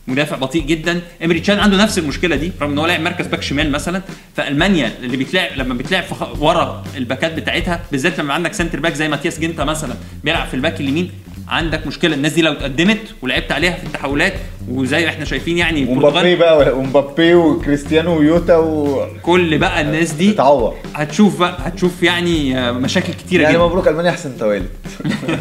مدافع 0.09 0.37
بطيء 0.37 0.63
جدا. 0.67 1.01
امري 1.25 1.41
تشان 1.41 1.59
عنده 1.59 1.77
نفس 1.77 1.99
المشكلة 1.99 2.37
دي 2.37 2.53
رغم 2.61 2.71
إن 2.71 2.79
هو 2.79 2.87
لاعب 2.87 3.01
مركز 3.01 3.27
back 3.27 3.43
شمال 3.43 3.71
مثلا. 3.71 4.03
فألمانيا 4.37 4.93
اللي 5.03 5.17
بيتلعب 5.17 5.51
لما 5.57 5.75
خ- 6.13 6.43
ورا 6.43 6.85
الباكات 6.97 7.35
بتاعتها 7.35 7.81
بالذات 7.93 8.19
لما 8.21 8.35
عندك 8.35 8.53
center 8.55 8.81
back 8.81 8.95
زي 8.95 9.09
ماتياس 9.09 9.39
جينتر 9.41 9.65
مثلا 9.65 9.95
بيلعب 10.25 10.47
في 10.49 10.55
الباك 10.55 10.81
اليمين 10.81 11.11
عندك 11.49 11.87
مشكلة. 11.87 12.15
الناس 12.15 12.33
دي 12.33 12.43
لو 12.43 12.53
اتقدمت 12.53 12.99
ولعبت 13.23 13.53
عليها 13.53 13.73
في 13.77 13.85
التحولات 13.87 14.33
وزي 14.69 15.05
ما 15.05 15.09
إحنا 15.11 15.25
شايفين 15.25 15.59
يعني 15.59 15.85
ومبابي 15.85 16.37
بقى 16.37 16.79
ومبابي 16.79 17.35
وكريستيانو 17.35 18.19
ويوتا 18.19 18.57
و 18.57 19.07
كل 19.23 19.59
بقى 19.59 19.81
الناس 19.81 20.13
دي 20.13 20.33
تتعور 20.33 20.75
هتشوف 20.95 21.39
بقى 21.41 21.57
هتشوف 21.61 22.03
يعني 22.03 22.73
مشاكل 22.73 23.13
كتيرة 23.13 23.43
يعني 23.43 23.55
جدا. 23.55 23.65
مبروك 23.65 23.89
ألمانيا 23.89 24.11
أحسن 24.11 24.39
توالد 24.39 24.69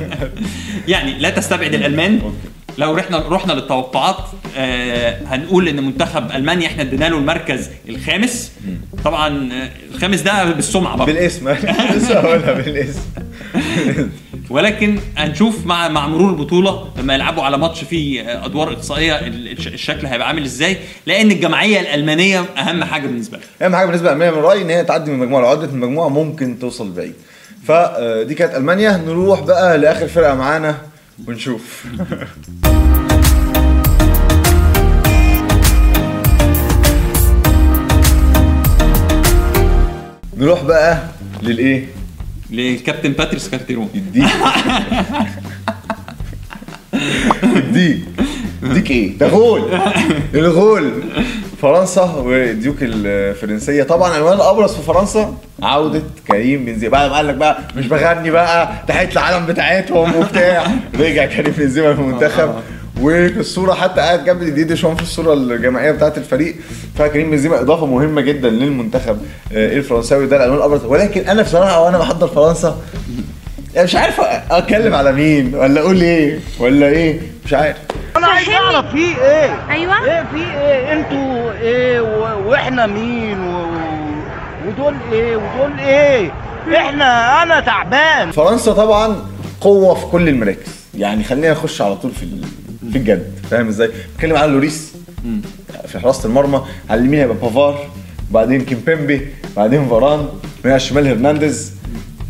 يعني 0.88 1.14
لا 1.20 1.30
تستبعد 1.30 1.74
الألمان. 1.74 2.20
لو 2.82 2.94
رحنا 2.96 3.18
رحنا 3.30 3.54
للتوقعات 3.54 4.16
آه 4.58 5.18
هنقول 5.26 5.68
إن 5.68 5.84
منتخب 5.84 6.32
ألمانيا 6.32 6.68
إحنا 6.68 6.82
ادينا 6.82 7.06
له 7.10 7.18
المركز 7.18 7.70
الخامس. 7.90 8.52
طبعا 9.06 9.54
آه، 9.54 9.70
الخامس 9.96 10.22
ده 10.22 10.44
بالسمعة 10.52 10.98
برضه 10.98 11.14
بالاسم. 11.14 11.50
لسه 11.96 12.20
هقولها 12.20 12.54
بالاسم. 12.54 13.00
ولكن 14.50 15.00
هنشوف 15.18 15.66
مع 15.66 15.88
مع 15.88 16.08
مرور 16.08 16.30
البطولة 16.30 16.88
لما 16.98 17.14
يلعبوا 17.14 17.44
على 17.44 17.58
ماتش 17.58 17.84
فيه 17.84 18.22
آه، 18.22 18.46
أدوار 18.46 18.72
إقصائية 18.72 19.16
ال- 19.20 19.52
الش- 19.52 19.68
الشكل 19.68 20.08
هيبقى 20.08 20.28
عامل 20.28 20.44
إزاي. 20.44 20.78
لأن 21.06 21.32
الجماعية 21.32 21.80
الألمانية 21.80 22.40
أهم 22.58 22.84
حاجة 22.84 23.08
بالنسبة 23.08 23.38
لها 23.38 23.68
أهم 23.68 23.76
حاجة 23.76 23.86
بالنسبة 23.86 24.10
لالمانيا 24.10 24.32
من 24.40 24.44
رأيي 24.46 24.62
إن 24.62 24.70
هي 24.70 24.84
تعدي 24.84 25.12
من 25.12 25.16
المجموعه 25.18 25.42
لو 25.42 25.48
عدت 25.48 25.70
من 25.74 25.84
المجموعه 25.84 26.10
ممكن 26.10 26.60
توصل 26.60 26.92
بعيد. 26.92 27.14
فدي 27.68 28.34
كانت 28.36 28.56
ألمانيا. 28.56 28.98
نروح 29.08 29.40
بقى 29.42 29.78
لآخر 29.78 30.08
فرقة 30.08 30.36
معانا. 30.36 30.78
ونشوف. 31.28 31.86
نروح 40.38 40.64
بقى 40.64 41.08
للإيه؟ 41.44 41.86
للكابتن 42.52 43.12
باتريس 43.12 43.50
كارتيرون. 43.50 43.90
يديك 43.94 44.30
يديك 47.44 48.02
يديك 48.64 48.92
إيه؟ 48.92 49.18
ده 49.18 49.28
غول 49.28 49.80
الغول. 50.34 51.04
فرنسا 51.62 52.24
والديوك 52.26 52.76
الفرنسية. 52.82 53.84
طبعا 53.84 54.12
العنوان 54.12 54.34
الأبرز 54.34 54.74
في 54.74 54.82
فرنسا 54.82 55.34
عودة 55.64 56.02
كريم 56.28 56.66
بنزيما. 56.66 56.92
بعد 56.92 57.10
ما 57.10 57.16
قال 57.16 57.28
لك 57.28 57.36
بقى 57.36 57.58
مش 57.78 57.88
بغني 57.88 58.32
بقى 58.32 58.72
تحيه 58.88 59.10
العالم 59.12 59.46
بتاعتهم 59.46 60.16
وبتاع. 60.16 60.68
رجع 61.00 61.26
كريم 61.26 61.54
بنزيما 61.58 61.94
في 61.96 62.02
المنتخب. 62.02 62.54
وفي 63.02 63.40
الصورة 63.40 63.74
حتى 63.74 64.02
قاعد 64.02 64.26
جنب 64.26 64.40
ديدي 64.40 64.64
ديشان 64.64 64.96
في 64.96 65.02
الصورة 65.02 65.34
الجماعية 65.34 65.92
بتاعت 65.92 66.18
الفريق. 66.18 66.56
فكريم 66.96 67.32
بنزيما 67.32 67.62
إضافة 67.62 67.86
مهمة 67.86 68.22
جدا 68.22 68.50
للمنتخب 68.50 69.18
آه، 69.54 69.78
الفرنساوي. 69.78 70.28
ده 70.28 70.38
العنوان 70.38 70.58
الأبرز. 70.58 70.86
ولكن 70.86 71.30
أنا 71.30 71.42
بصراحة 71.42 71.84
وأنا 71.86 71.98
بحضر 71.98 72.28
فرنسا 72.28 72.78
مش 73.78 73.96
عارف 73.96 74.22
أتكلم 74.52 74.94
على 74.94 75.12
مين 75.12 75.56
ولا 75.56 75.82
أقول 75.82 76.02
إيه 76.02 76.40
ولا 76.60 76.88
إيه. 76.88 77.20
مش 77.46 77.54
عارف. 77.54 77.78
أنا 78.18 78.28
عايز. 78.28 78.50
أعرف 78.50 78.92
في 78.92 78.98
إيه؟ 79.22 79.70
أيوه. 79.72 80.06
إيه 80.06 80.26
في 80.32 80.38
إيه؟ 80.60 80.94
أنتوا 80.94 81.52
إيه. 81.54 82.02
وإحنا 82.46 82.88
مين 82.88 83.40
و... 83.42 83.66
ودول 84.68 84.96
إيه 85.12 85.36
ودول 85.36 85.80
إيه؟ 85.80 86.32
إحنا 86.76 87.44
أنا 87.44 87.60
تعبان. 87.60 88.32
فرنسا 88.32 88.74
طبعا 88.74 89.16
قوة 89.62 89.96
في 89.96 90.06
كل 90.06 90.30
المراكز. 90.30 90.82
يعني 90.98 91.24
خلينا 91.24 91.52
نخش 91.52 91.82
على 91.82 91.96
طول 91.96 92.12
في 92.12 92.28
في 92.92 92.98
الجد. 92.98 93.34
فاهم 93.52 93.68
إزاي؟ 93.68 93.92
بتكلم 94.16 94.36
على 94.38 94.52
لوريس. 94.52 94.94
في 95.88 96.00
حراسة 96.00 96.26
المرمى. 96.30 96.62
على 96.90 97.00
اليمين 97.00 97.20
هيبقى 97.20 97.38
بافار. 97.38 97.88
بعدين 98.32 98.66
كيمبيمبي. 98.66 99.28
بعدين 99.58 99.88
فاران. 99.90 100.20
من 100.64 100.72
على 100.72 100.76
الشمال 100.76 101.08
هرنانديز. 101.08 101.74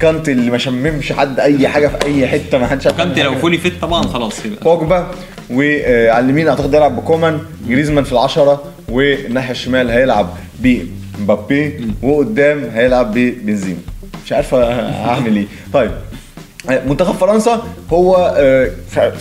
كانتي 0.01 0.31
اللي 0.31 0.51
ما 0.51 0.57
شممش 0.57 1.13
حد 1.13 1.39
أي 1.39 1.67
حاجة 1.67 1.87
في 1.87 2.05
أي 2.05 2.27
حتة 2.27 2.57
ما 2.57 2.67
حدش 2.67 2.87
عارف 2.87 2.97
كانت 2.97 3.19
عنه 3.19 3.29
لو. 3.29 3.35
فولي 3.39 3.57
فيت 3.57 3.81
طبعا 3.81 4.01
خلاص 4.03 4.45
يبقى. 4.45 4.63
بوجبا 4.63 5.07
وعلى 5.51 6.19
اليمين 6.19 6.47
اعتقد 6.47 6.75
هيلعب 6.75 6.95
بكومان 6.95 7.39
جريزمان 7.67 8.03
في 8.03 8.11
العشرة 8.11 8.63
والناحية 8.89 9.51
الشمال 9.51 9.89
هيلعب 9.89 10.29
بمبابي 10.59 11.87
وقدام 12.01 12.63
هيلعب 12.73 13.13
ببنزيما. 13.13 13.79
مش 14.25 14.31
عارف 14.33 14.53
هعمل 14.53 15.35
إيه. 15.37 15.45
طيب 15.73 15.91
منتخب 16.87 17.15
فرنسا 17.15 17.63
هو 17.93 18.33
آه، 18.37 18.71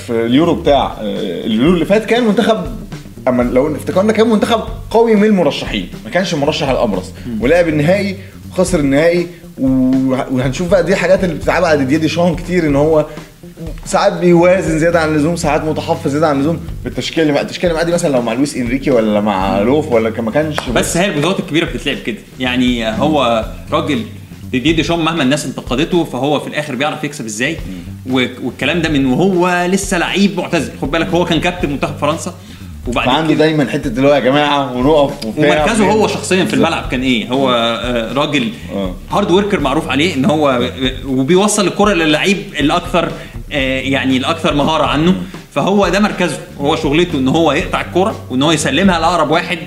في 0.06 0.10
اليورو 0.10 0.54
بتاع 0.54 0.86
آه، 0.86 1.44
اليورو 1.46 1.74
اللي 1.74 1.84
فات 1.84 2.04
كان 2.04 2.22
منتخب 2.24 2.64
أما 3.28 3.42
لو 3.42 3.74
افتكرنا 3.76 4.12
كان 4.12 4.28
منتخب 4.28 4.60
قوي 4.90 5.14
من 5.14 5.24
المرشحين 5.24 5.88
ما 6.04 6.10
كانش 6.10 6.34
المرشح 6.34 6.68
الأبرز. 6.68 7.12
ولعب 7.40 7.68
النهائي 7.68 8.16
وخسر 8.52 8.80
النهائي 8.80 9.26
وهنشوف 9.60 10.70
بقى 10.70 10.84
دي 10.84 10.96
حاجات 10.96 11.24
اللي 11.24 11.34
بتتعب 11.34 11.64
على 11.64 11.78
ديدييه 11.78 11.96
ديشان 11.96 12.36
كتير 12.36 12.66
إن 12.66 12.76
هو 12.76 13.06
ساعات 13.84 14.12
بيوازن 14.12 14.78
زيادة 14.78 15.00
عن 15.00 15.08
اللزوم 15.08 15.36
ساعات 15.36 15.64
متحفظ 15.64 16.10
زيادة 16.10 16.28
عن 16.28 16.36
اللزوم. 16.36 16.60
بالتشكيله 16.84 17.22
اللي 17.22 17.32
مع 17.32 17.40
التشكيله 17.40 17.72
اللي 17.72 17.84
دي 17.84 17.92
مثلا 17.92 18.12
لو 18.12 18.22
مع 18.22 18.32
لويس 18.32 18.56
إنريكي 18.56 18.90
ولا 18.90 19.20
مع 19.20 19.60
لوف 19.60 19.92
ولا 19.92 20.20
ما 20.20 20.30
كانش 20.30 20.56
بس 20.74 20.96
هي 20.96 21.06
البطولات 21.06 21.40
الكبيرة 21.40 21.64
بتتلعب 21.64 21.96
كده. 21.96 22.16
يعني 22.40 22.88
هو 22.88 23.44
راجل 23.72 24.02
ديدي 24.52 24.72
ديشان 24.72 25.04
مهما 25.04 25.22
الناس 25.22 25.46
انتقدته 25.46 26.04
فهو 26.04 26.40
في 26.40 26.46
الآخر 26.46 26.74
بيعرف 26.74 27.04
يكسب 27.04 27.24
إزاي. 27.24 27.56
والكلام 28.10 28.82
ده 28.82 28.88
من 28.88 29.06
وهو 29.06 29.66
لسه 29.70 29.98
لعيب 29.98 30.36
معتزل. 30.36 30.72
خد 30.82 30.90
بالك 30.90 31.08
هو 31.08 31.24
كان 31.24 31.40
كابتن 31.40 31.70
منتخب 31.70 31.96
فرنسا. 31.96 32.34
وبعد 32.86 33.06
فعنده 33.06 33.34
دايما 33.34 33.66
حتة 33.70 33.88
اللي 33.88 34.08
هو 34.08 34.14
يا 34.14 34.20
جماعة 34.20 34.72
ونقف 34.76 35.24
ومركزه 35.38 35.90
هو 35.90 36.06
شخصيا 36.06 36.44
في 36.44 36.54
الملعب 36.54 36.88
كان 36.90 37.02
إيه؟ 37.02 37.28
هو 37.28 37.50
آه، 37.50 38.12
راجل 38.12 38.48
آه. 38.74 38.94
hard 39.10 39.30
worker 39.30 39.60
معروف 39.60 39.88
عليه 39.88 40.14
إن 40.14 40.24
هو 40.24 40.50
آه، 40.50 40.70
وبيوصل 41.06 41.66
الكرة 41.66 41.92
للعيب 41.92 42.38
الأكثر 42.60 43.08
آه، 43.52 43.80
يعني 43.80 44.16
الأكثر 44.16 44.54
مهارة 44.54 44.84
عنه. 44.86 45.14
فهو 45.54 45.88
ده 45.88 46.00
مركزه. 46.00 46.38
هو 46.60 46.76
شغلته 46.76 47.18
إن 47.18 47.28
هو 47.28 47.52
يقطع 47.52 47.80
الكرة 47.80 48.14
وإن 48.30 48.42
هو 48.42 48.52
يسلمها 48.52 48.98
لأقرب 48.98 49.30
واحد. 49.30 49.58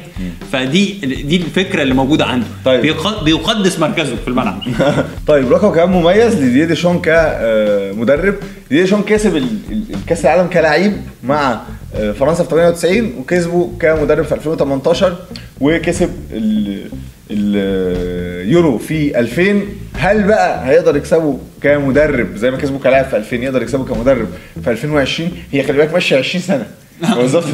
فدي 0.52 0.92
دي 1.24 1.36
الفكرة 1.36 1.82
اللي 1.82 1.94
موجودة 1.94 2.26
عنده. 2.26 2.46
طيب. 2.66 2.82
بيق- 2.82 3.24
بيقدس 3.24 3.80
مركزه 3.80 4.16
في 4.16 4.28
الملعب. 4.28 4.62
طيب 5.28 5.52
رقم 5.54 5.70
كمان 5.70 5.90
مميز 5.90 6.36
لديدي 6.36 6.66
ديشان 6.66 7.00
كمدرب 7.00 8.36
ديدي 8.70 8.82
ديشان 8.82 9.02
كسب 9.02 9.36
ال- 9.38 9.58
ال- 9.72 9.84
الكاس 9.96 10.26
العالم 10.26 10.48
كلاعب 10.48 10.94
مع 11.24 11.52
آه، 11.52 11.62
فرنسا 11.94 12.44
في 12.44 12.50
98 12.50 13.14
وكسبه 13.20 13.70
كمدرب 13.80 14.26
في 14.26 14.36
2018 14.36 15.16
وكسب 15.62 16.10
ال- 16.34 16.88
اليورو 17.32 18.78
في 18.78 19.20
2000 19.20 19.62
هل 19.94 20.24
بقى 20.24 20.68
هيقدر 20.70 20.96
يكسبه 20.98 21.38
كمدرب؟ 21.62 22.36
زي 22.36 22.52
ما 22.52 22.58
كسبه 22.58 22.80
كلاعب 22.80 23.06
في 23.06 23.18
2000 23.18 23.36
يقدر 23.44 23.62
يكسبه 23.62 23.86
كمدرب 23.86 24.28
في 24.64 24.72
2020 24.72 25.32
هي 25.52 25.64
خلي 25.64 25.78
بالك 25.78 25.94
ماشية 25.94 26.18
20 26.18 26.44
سنة. 26.44 26.66
بالظبط. 27.18 27.46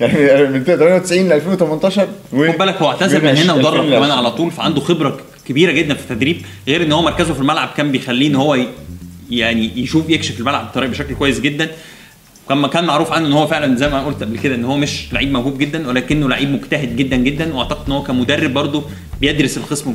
يعني 0.00 0.48
من 0.48 0.64
98 0.64 1.28
ل 1.28 1.32
2018 1.32 2.08
و- 2.32 2.52
خد 2.52 2.58
بالك 2.58 2.74
هو 2.82 2.88
اعتزل 2.90 3.24
من 3.24 3.36
هنا 3.36 3.54
ودرب 3.54 3.90
كمان 3.90 4.10
على 4.10 4.30
طول 4.30 4.50
فعنده 4.50 4.80
خبرة 4.80 5.18
كبيرة 5.48 5.72
جدا 5.72 5.94
في 5.94 6.00
التدريب 6.10 6.36
غير 6.68 6.82
إن 6.82 6.92
هو 6.92 7.02
مركزه 7.02 7.34
في 7.34 7.40
الملعب 7.40 7.68
كان 7.76 7.92
بيخليه 7.92 8.28
إن 8.28 8.36
هو 8.36 8.58
يعني 9.30 9.70
يشوف 9.80 10.10
يكشف 10.10 10.40
الملعب 10.40 10.66
بطريقة 10.70 10.90
بشكل 10.90 11.14
كويس 11.14 11.40
جدا. 11.40 11.68
كما 12.48 12.68
كان 12.68 12.84
معروف 12.84 13.12
عنه 13.12 13.26
إن 13.26 13.32
هو 13.32 13.46
فعلا 13.46 13.76
زي 13.76 13.88
ما 13.88 14.04
قلت 14.04 14.22
قبل 14.22 14.38
كده 14.38 14.54
إن 14.54 14.64
هو 14.64 14.76
مش 14.76 15.12
لعيب 15.12 15.32
موهوب 15.32 15.58
جدا 15.58 15.88
ولكنه 15.88 16.28
لعيب 16.28 16.50
مجتهد 16.50 16.96
جدا 16.96 17.16
جدا 17.16 17.54
وأعتقد 17.54 17.86
إن 17.86 17.92
هو 17.92 18.02
كمدرب 18.02 18.54
برضه 18.54 18.82
بيدرس 19.20 19.56
الخصم 19.56 19.94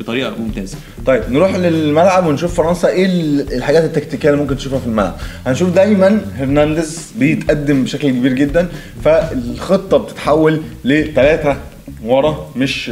بطريقة 0.00 0.32
ممتازة. 0.38 0.76
طيب 1.06 1.22
نروح 1.30 1.54
للملعب 1.56 2.26
ونشوف 2.26 2.54
فرنسا 2.54 2.88
إيه 2.88 3.06
ال- 3.06 3.52
الحاجات 3.54 3.84
التكتيكية 3.84 4.28
اللي 4.30 4.40
ممكن 4.40 4.56
تشوفها 4.56 4.78
في 4.78 4.86
الملعب. 4.86 5.16
هنشوف 5.46 5.70
دايما 5.70 6.20
هرنانديز 6.38 7.12
بيتقدم 7.18 7.84
بشكل 7.84 8.10
كبير 8.10 8.32
جدا 8.32 8.68
فالخطة 9.04 9.96
بتتحول 9.98 10.60
لثلاثه 10.84 11.56
ورا 12.04 12.50
مش 12.56 12.88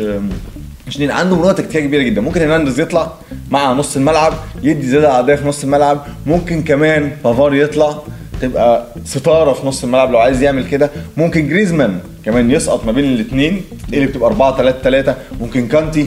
مش 0.87 0.95
اتنين. 0.97 1.11
عنده 1.11 1.37
مرونه 1.37 1.53
تكتيكية 1.53 1.81
كبيرة 1.81 2.03
جدا. 2.03 2.21
ممكن 2.21 2.41
هرنانديز 2.41 2.81
يطلع 2.81 3.13
مع 3.51 3.73
نص 3.73 3.97
الملعب 3.97 4.33
يدي 4.63 4.87
زيادة 4.87 5.13
عاديه 5.13 5.35
في 5.35 5.49
نص 5.49 5.65
الملعب. 5.65 6.07
ممكن 6.27 6.63
كمان 6.63 7.13
بافار 7.25 7.55
يطلع 7.55 8.03
تبقى 8.43 8.87
ستارة 9.05 9.53
في 9.53 9.67
نص 9.67 9.85
الملعب. 9.85 10.13
لو 10.13 10.19
عايز 10.19 10.43
يعمل 10.43 10.69
كده 10.69 10.91
ممكن 11.17 11.49
جريزمان 11.49 11.99
كمان 12.25 12.51
يسقط 12.51 12.87
ما 12.87 12.93
بين 12.93 13.05
الاثنين 13.05 13.63
اللي 13.93 14.07
بتبقى 14.07 14.31
4 14.31 14.57
3 14.57 14.79
3 14.83 15.17
ممكن 15.41 15.69
كانتي 15.69 16.07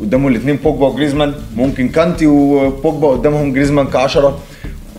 قدامه 0.00 0.28
الاثنين 0.28 0.56
بوجبا 0.56 0.86
وجريزمان. 0.86 1.34
ممكن 1.56 1.88
كانتي 1.88 2.26
وبوجبا 2.26 3.08
قدامهم 3.08 3.52
جريزمان 3.52 3.88
ك10 3.90 4.18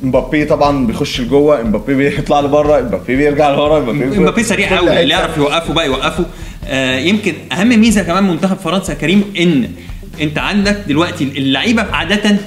مبابي 0.04 0.46
طبعا 0.46 0.88
بيخش 0.88 1.22
لجوه. 1.22 1.64
مبابي 1.64 1.96
بيطلع 1.96 2.40
لبره. 2.40 2.82
مبابي 2.82 3.16
بيرجع 3.16 3.50
لورا. 3.50 3.80
مبابي 3.80 4.20
مبابي 4.20 4.44
سريع 4.44 4.78
قوي. 4.78 5.02
اللي 5.02 5.14
يعرف 5.14 5.38
يوقفه 5.38 5.74
بقى 5.74 5.86
يوقفه. 5.86 6.26
آه 6.68 7.00
يمكن 7.00 7.34
أهم 7.52 7.80
ميزة 7.80 8.04
كمان 8.04 8.24
منتخب 8.24 8.58
فرنسا 8.58 8.94
كريم 8.94 9.24
إن 9.40 9.70
أنت 10.22 10.38
عندك 10.38 10.78
دلوقتي 10.88 11.24
اللعيبة 11.24 11.82
عادة 11.92 12.38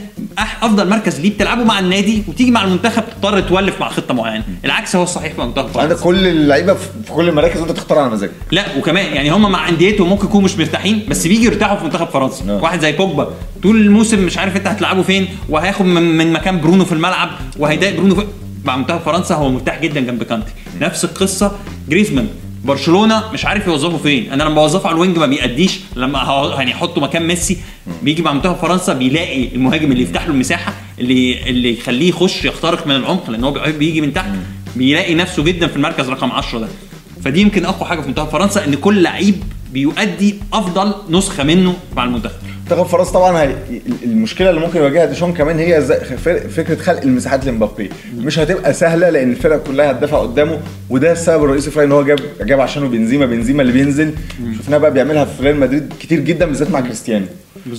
أفضل 0.63 0.89
مركز 0.89 1.21
ليه 1.21 1.31
بتلعبه 1.35 1.65
مع 1.65 1.79
النادي 1.79 2.23
وتيجي 2.29 2.51
مع 2.51 2.65
المنتخب 2.65 3.03
تضطر 3.11 3.41
تولف 3.41 3.81
مع 3.81 3.89
خطة 3.89 4.15
معينة. 4.15 4.45
العكس 4.65 4.97
هو 4.97 5.03
الصحيح 5.03 5.33
في 5.33 5.41
منتخب 5.41 5.69
فرنسا. 5.69 6.05
كل 6.05 6.27
اللعيبة 6.27 6.75
في 6.75 7.13
كل 7.13 7.29
المراكز 7.29 7.61
وأنت 7.61 7.71
تختار 7.71 7.99
على 7.99 8.11
مزاجك. 8.11 8.33
لا 8.51 8.65
وكمان 8.79 9.15
يعني 9.15 9.31
هم 9.31 9.53
مع 9.53 9.69
انديتهم 9.69 10.09
ممكن 10.09 10.27
يكونوا 10.27 10.45
مش 10.45 10.59
مرتاحين 10.59 11.07
بس 11.09 11.27
بيجي 11.27 11.45
يرتاحوا 11.45 11.77
في 11.77 11.85
منتخب 11.85 12.07
فرنسا. 12.07 12.45
نعم. 12.45 12.63
واحد 12.63 12.81
زي 12.81 12.93
بوجبا 12.93 13.29
طول 13.63 13.77
الموسم 13.77 14.19
مش 14.19 14.39
عارف 14.39 14.57
انت 14.57 14.67
هتلعبه 14.67 15.03
فين 15.03 15.29
وهياخد 15.49 15.85
من, 15.85 16.03
من 16.03 16.33
مكان 16.33 16.61
برونو 16.61 16.85
في 16.85 16.93
الملعب 16.93 17.31
وهيضايق 17.59 17.97
برونو 17.97 18.15
في 18.15 18.27
مع 18.65 18.77
منتخب 18.77 18.99
فرنسا 19.01 19.35
هو 19.35 19.51
مرتاح 19.51 19.81
جدا 19.81 20.01
جنب 20.01 20.23
كانتي. 20.23 20.53
نفس 20.81 21.05
القصة 21.05 21.53
جريزمان. 21.89 22.29
برشلونة 22.65 23.33
مش 23.33 23.45
عارف 23.45 23.67
يوظفه 23.67 23.99
فين. 23.99 24.33
أنا 24.33 24.43
لما 24.43 24.55
بوظفه 24.55 24.87
على 24.89 24.95
ال 24.95 25.00
wing 25.00 25.19
ما 25.19 25.27
بيأديش. 25.27 25.79
لما 25.97 26.53
يعني 26.57 26.75
احطه 26.75 27.01
مكان 27.01 27.27
ميسي 27.27 27.57
بيجي 28.03 28.23
مع 28.23 28.33
منتخب 28.33 28.57
فرنسا 28.57 28.93
بيلاقي 28.93 29.49
المهاجم 29.55 29.93
اللي 29.93 30.03
يفتح 30.03 30.25
له 30.27 30.31
المساحة 30.33 30.75
اللي 30.99 31.49
اللي 31.51 31.73
يخليه 31.79 32.09
يخش 32.09 32.45
يخترق 32.45 32.87
من 32.87 32.97
العمق 32.97 33.31
لأن 33.31 33.45
هو 33.45 33.51
بيحب 33.51 33.83
يجي 33.83 34.01
من 34.01 34.13
تحت. 34.13 34.29
بيلاقي 34.77 35.15
نفسه 35.15 35.43
جدا 35.43 35.67
في 35.67 35.77
المركز 35.77 36.09
رقم 36.09 36.33
10 36.33 36.59
ده. 36.59 36.69
فدي 37.25 37.41
يمكن 37.41 37.65
أقوى 37.65 37.89
حاجة 37.89 38.01
في 38.01 38.09
منتخب 38.09 38.29
فرنسا 38.29 38.65
إن 38.65 38.75
كل 38.75 39.03
لعيب 39.03 39.43
بيؤدي 39.73 40.35
أفضل 40.53 40.95
نسخة 41.11 41.45
منه 41.45 41.77
مع 41.97 42.05
المنتخب. 42.05 42.35
منتخب 42.71 42.87
فرنسا 42.87 43.13
طبعا 43.13 43.43
هي 43.43 43.55
المشكلة 44.05 44.51
اللي 44.51 44.61
ممكن 44.61 44.79
يواجهها 44.79 45.05
ديشان 45.07 45.33
كمان 45.33 45.59
هي 45.59 45.83
فكرة 46.57 46.75
خلق 46.75 47.03
المساحات 47.03 47.47
لمبابي. 47.47 47.91
مش 48.17 48.39
هتبقى 48.39 48.75
سهلة 48.75 49.11
لأن 49.11 49.31
الفرقه 49.31 49.59
كلها 49.59 49.91
هتدافع 49.91 50.19
قدامه 50.19 50.59
وده 50.91 51.13
السبب 51.13 51.45
الرئيسي 51.45 51.71
في 51.71 51.85
إن 51.85 51.93
هو 51.93 52.03
جاب 52.03 52.19
جاب 52.41 52.61
عشانه 52.61 52.89
بنزيما. 52.89 53.27
بنزيما 53.27 53.63
اللي 53.63 53.73
بينزل 53.73 54.15
شفناه 54.59 54.79
بقى 54.79 54.93
بيعملها 54.93 55.25
في 55.25 55.43
ريال 55.43 55.61
مدريد 55.61 55.93
كتير 56.01 56.21
جدا 56.21 56.47
بالذات 56.47 56.71
مع 56.71 56.81
كريستيانو. 56.81 57.27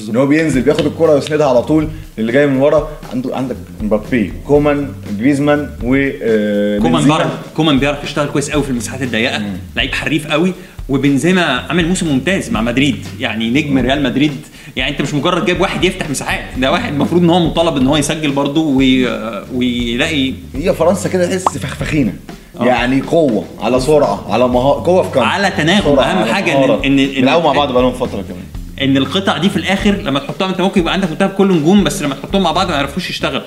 إن 0.10 0.16
هو 0.16 0.26
بينزل 0.28 0.62
بياخد 0.62 0.86
الكرة 0.86 1.14
ويسندها 1.14 1.48
على 1.48 1.64
طول 1.64 1.88
اللي 2.20 2.32
جاي 2.32 2.48
من 2.48 2.58
ورا. 2.58 2.90
عنده 3.14 3.36
عندك 3.36 3.56
مبابي 3.82 4.34
كومان 4.48 4.88
جريزمان 5.20 5.70
و 5.84 5.96
آه، 6.22 6.80
كومان. 6.80 7.04
بيعرف 7.06 7.32
كومان 7.56 7.80
بيعرف 7.80 8.04
يشتغل 8.04 8.28
كويس 8.28 8.52
قوي 8.52 8.64
في 8.64 8.70
المساحات 8.70 9.02
الضيقة. 9.02 9.42
لعيب 9.76 9.94
حريف 9.94 10.28
قوي. 10.28 10.54
وبنزيما 10.90 11.42
عامل 11.42 11.88
موسم 11.88 12.08
ممتاز 12.08 12.50
مع 12.50 12.62
مدريد. 12.62 12.96
يعني 13.20 13.50
نجم 13.50 13.78
ريال 13.78 14.04
مدريد 14.04 14.32
يعني 14.80 14.92
انت 14.92 15.02
مش 15.02 15.14
مجرد 15.14 15.46
جايب 15.46 15.62
واحد 15.62 15.84
يفتح 15.84 16.10
مساحات 16.10 16.42
ده 16.58 16.72
واحد 16.72 16.94
المفروض 16.94 17.22
ان 17.24 17.30
هو 17.30 17.40
مطالب 17.40 17.78
ان 17.78 17.88
هو 17.88 17.98
يسجل 17.98 18.32
برضه 18.32 18.62
وي... 18.62 19.08
ويلاقي 19.54 20.34
هي 20.56 20.74
فرنسا 20.74 21.10
كده 21.10 21.26
تحس 21.26 21.58
فخفخينة 21.58 22.14
آه. 22.60 22.66
يعني 22.66 23.02
قوة 23.02 23.46
على 23.62 23.80
سرعة 23.80 24.26
على 24.34 24.48
مهاره 24.48 24.84
قوة 24.84 25.04
في 25.04 25.10
كام 25.12 25.24
على 25.24 25.50
تناغم. 25.52 25.96
سرعة، 25.96 26.04
أهم 26.04 26.18
على 26.18 26.34
حاجة 26.34 26.52
إن- 26.54 26.56
مهارة. 26.58 26.76
بيلعبوا 26.82 27.44
مع 27.44 27.52
بعض 27.58 27.72
بقالهم 27.72 27.94
فترة 27.94 28.22
كمان 28.22 28.44
إن 28.82 28.98
القطع 28.98 29.38
دي 29.38 29.50
في 29.50 29.58
الآخر 29.58 29.92
لما 29.92 30.20
تحطها 30.20 30.50
أنت 30.50 30.62
ممكن 30.62 30.82
يبقى 30.82 30.94
عندك 30.94 31.10
منتخب 31.12 31.30
كله 31.30 31.56
نجوم 31.56 31.84
بس 31.84 32.02
لما 32.04 32.16
تحطهم 32.16 32.44
مع 32.44 32.52
بعض 32.52 32.68
ما 32.68 32.76
يعرفوش 32.76 33.10
يشتغل 33.10 33.42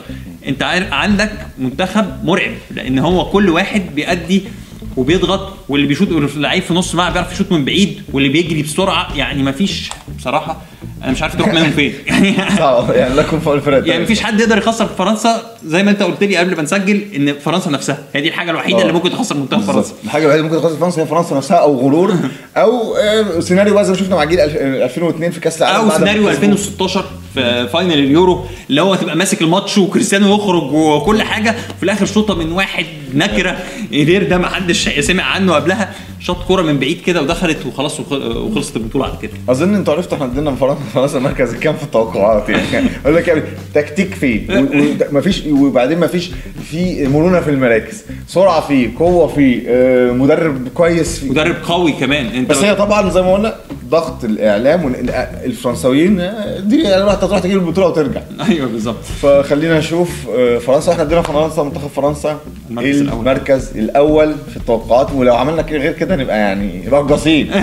أنت 0.49 0.62
عندك 0.93 1.33
منتخب 1.59 2.25
مرعب 2.25 2.53
لأن 2.71 2.99
هو 2.99 3.25
كل 3.31 3.51
واحد 3.51 3.83
بيأدي 3.95 4.43
وبيضغط 4.97 5.53
واللي 5.69 5.87
بيشوط 5.87 6.09
اللعيب 6.09 6.63
في 6.63 6.75
نص 6.75 6.91
الملعب 6.91 7.13
بيعرف 7.13 7.33
يشوط 7.33 7.53
من 7.53 7.65
بعيد 7.65 8.03
واللي 8.13 8.29
بيجري 8.29 8.63
بسرعة 8.63 9.17
يعني 9.17 9.43
ما 9.43 9.53
فيش 9.53 9.91
بصراحة 10.19 10.57
أنا 11.03 11.13
مش 11.13 11.23
عارف 11.23 11.37
تروح 11.37 11.49
منهم 11.55 11.71
فين 11.79 11.95
يعني 12.07 12.35
صعب 12.59 12.91
يعني 12.91 13.15
لكم 13.15 13.41
فوق 13.41 13.55
الفرق 13.55 13.89
يعني 13.89 14.03
مفيش 14.03 14.21
حد 14.21 14.41
يقدر 14.41 14.59
يخسر 14.59 14.87
في 14.87 14.95
فرنسا 14.99 15.43
زي 15.67 15.83
ما 15.83 15.91
أنت 15.91 16.03
قلت 16.03 16.23
لي 16.25 16.37
قبل 16.37 16.57
ما 16.57 16.63
نسجل 16.63 17.03
إن 17.17 17.35
فرنسا 17.39 17.71
نفسها 17.71 17.99
هي 18.15 18.21
دي 18.21 18.29
الحاجة 18.29 18.51
الوحيدة 18.51 18.79
آه. 18.79 18.83
اللي 18.83 18.93
ممكن 18.93 19.11
تخسر 19.11 19.37
منتخب 19.37 19.61
فرنسا 19.63 19.93
الحاجة 20.05 20.23
الوحيدة 20.25 20.47
اللي 20.47 20.57
ممكن 20.57 20.69
تخسر 20.69 20.77
فرنسا 20.81 21.03
هي 21.03 21.07
فرنسا 21.07 21.37
نفسها 21.37 21.57
أو 21.57 21.81
غرور 21.81 22.15
أو 22.57 22.97
آه، 22.97 23.41
سيناريو 23.41 23.75
بقى 23.75 23.85
زي 23.85 23.93
ما 23.93 23.99
شفنا 23.99 24.17
مع 24.17 24.25
جيل 24.25 24.41
الف- 24.41 24.57
2002 24.57 25.31
في 25.33 25.41
كأس 25.41 25.63
العالم 25.63 25.91
أو 25.91 25.99
سيناريو 25.99 26.23
كسبوا. 26.23 26.31
2016 26.31 27.05
في 27.35 27.69
final 27.73 27.93
اليورو 27.99 28.45
اللي 28.71 28.83
هو 28.83 28.95
تبقى 28.95 29.17
ماسك 29.17 29.43
الماتش 29.43 29.79
وكريستيانو 29.79 30.35
يخرج 30.35 30.73
وكل 30.73 31.23
حاجة 31.23 31.55
في 31.77 31.83
الآخر 31.83 32.07
شوطة 32.07 32.35
من 32.35 32.53
واحد 32.53 32.87
نكرة 33.14 33.59
ايدير 33.92 34.28
ده 34.28 34.38
ما 34.38 34.49
حدش 34.49 34.88
سمع 35.00 35.23
عنه 35.23 35.52
قبلها. 35.54 35.95
شاط 36.23 36.45
كورة 36.47 36.62
من 36.62 36.79
بعيد 36.79 37.00
كده 37.00 37.23
ودخلت 37.23 37.67
وخلاص 37.67 38.00
وخ- 38.00 38.12
وخلصت 38.37 38.76
البطولة 38.76 39.05
على 39.05 39.14
كده. 39.23 39.31
أظن 39.49 39.75
أنتوا 39.75 39.95
عرفتوا 39.95 40.14
إحنا 40.19 40.26
ادينا 40.26 40.55
فرنسا 40.95 41.19
المركز 41.19 41.55
الكام 41.55 41.75
في 41.76 41.83
التوقعات 41.83 42.49
يعني. 42.49 42.88
أقول 43.05 43.17
لك 43.17 43.29
يعني 43.29 43.43
تكتيك 43.75 44.14
فيه 44.14 44.67
ومفيش 45.12 45.43
وبعدين 45.47 46.00
مفيش 46.00 46.31
في 46.71 47.09
مرونة 47.09 47.41
في 47.41 47.50
المراكز. 47.50 48.02
سرعة 48.29 48.61
فيه 48.69 48.88
قوة 48.99 49.26
فيه 49.29 49.62
آه، 49.69 50.12
مدرب 50.12 50.69
كويس 50.75 51.19
فيه 51.19 51.31
مدرب 51.31 51.57
قوي 51.69 51.93
كمان. 51.93 52.26
أنت 52.26 52.50
بس 52.50 52.57
هي 52.64 52.75
طبعا 52.75 53.11
زي 53.11 53.23
ما 53.23 53.35
قلنا 53.35 53.55
ضغط 53.88 54.25
الإعلام 54.25 54.85
والفرنساويين 54.85 56.21
آه، 56.21 56.59
دي 56.61 56.83
يعني 56.83 57.02
راح 57.05 57.14
تروح 57.14 57.38
تجيب 57.38 57.59
البطولة 57.59 57.87
وترجع. 57.87 58.21
أيوه 58.49 58.69
بالظبط. 58.69 59.05
فخلينا 59.23 59.79
نشوف 59.79 60.11
آه، 60.38 60.59
فرنسا. 60.59 60.93
إحنا 60.93 61.02
ادينا 61.02 61.23
فرنسا 61.23 61.62
منتخب 61.62 61.88
فرنسا 61.97 62.41
المركز 62.71 63.00
الأول. 63.00 63.19
المركز 63.21 63.71
الأول 63.76 64.35
في 64.50 64.57
التوقعات. 64.57 65.12
ولو 65.12 65.35
عملنا 65.37 65.62
كده 65.62 65.79
غير 65.79 65.93
كده 65.93 66.12
نبقى 66.16 66.38
يعني 66.38 66.88
رقاصين 66.88 67.50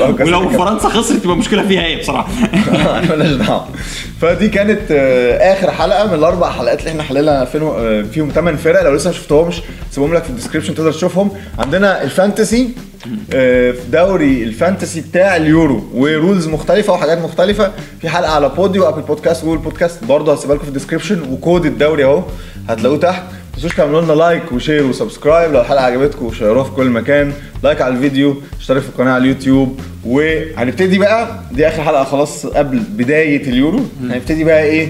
ولو 0.00 0.16
كده. 0.16 0.58
فرنسا 0.58 0.88
خسرت 0.88 1.18
تبقى 1.22 1.36
مشكله 1.36 1.66
فيها 1.68 1.82
هي 1.82 1.96
بصراحة؟ 1.96 2.28
مالناش 3.10 3.30
دعوة. 3.30 3.66
فدي 4.20 4.48
كانت 4.48 4.80
آه، 4.90 5.52
آخر 5.52 5.70
حلقة 5.70 6.06
من 6.06 6.14
الأربع 6.14 6.50
حلقات 6.50 6.78
اللي 6.80 6.90
إحنا 6.90 7.02
حللنا 7.02 7.44
فيهم 7.44 7.62
آه، 7.78 8.02
فيهم 8.02 8.28
8 8.34 8.58
فرق. 8.58 8.82
لو 8.82 8.94
لسه 8.94 9.10
ما 9.10 9.16
شفتهمش 9.16 9.62
سيبهم 9.90 10.14
لك 10.14 10.22
في 10.24 10.30
الديسكربشن 10.30 10.74
تقدر 10.74 10.92
تشوفهم. 10.92 11.30
عندنا 11.58 12.02
ال 12.02 12.10
fantasy 12.10 12.68
آه، 13.34 13.74
دوري 13.92 14.42
ال 14.42 14.49
fantasy 14.49 15.00
بتاع 15.00 15.36
اليورو 15.36 15.84
و 15.94 16.03
rules 16.03 16.48
مختلفة 16.48 16.92
وحاجات 16.92 17.18
مختلفة. 17.18 17.72
في 18.00 18.08
حلقة 18.08 18.30
على 18.32 18.48
Spotify 18.48 18.78
و 18.78 18.82
Apple 18.82 19.02
Podcast 19.02 19.44
و 19.44 19.46
Google 19.46 19.58
Podcast 19.62 20.04
برضه 20.04 20.32
هسيبها 20.32 20.54
لكم 20.54 20.62
في 20.64 20.68
ال 20.68 20.73
description 20.73 21.22
وكود 21.30 21.66
الدوري 21.66 22.04
أهو 22.04 22.22
هتلاقوه 22.68 22.98
تحت. 22.98 23.22
تنسوش 23.54 23.74
تعملوا 23.76 24.00
لنا 24.00 24.12
like 24.12 24.52
و 24.52 24.58
share 24.58 24.86
و 24.86 24.93
subscribe 24.93 25.52
لو 25.52 25.60
الحلقة 25.60 25.84
عجبتكم 25.84 26.24
وشيروها 26.26 26.64
في 26.64 26.70
كل 26.70 26.90
مكان. 26.90 27.32
like 27.62 27.80
على 27.82 27.94
الفيديو 27.94 28.42
اشترك 28.60 28.82
في 28.82 28.88
القناة 28.88 29.12
على 29.12 29.22
اليوتيوب 29.22 29.80
وهنبتدي 30.04 30.98
بقى 30.98 31.40
دي 31.52 31.68
آخر 31.68 31.82
حلقة 31.82 32.04
خلاص 32.04 32.46
قبل 32.46 32.78
بداية 32.78 33.48
اليورو. 33.48 33.80
هنبتدي 34.02 34.44
بقى 34.44 34.62
إيه؟ 34.62 34.88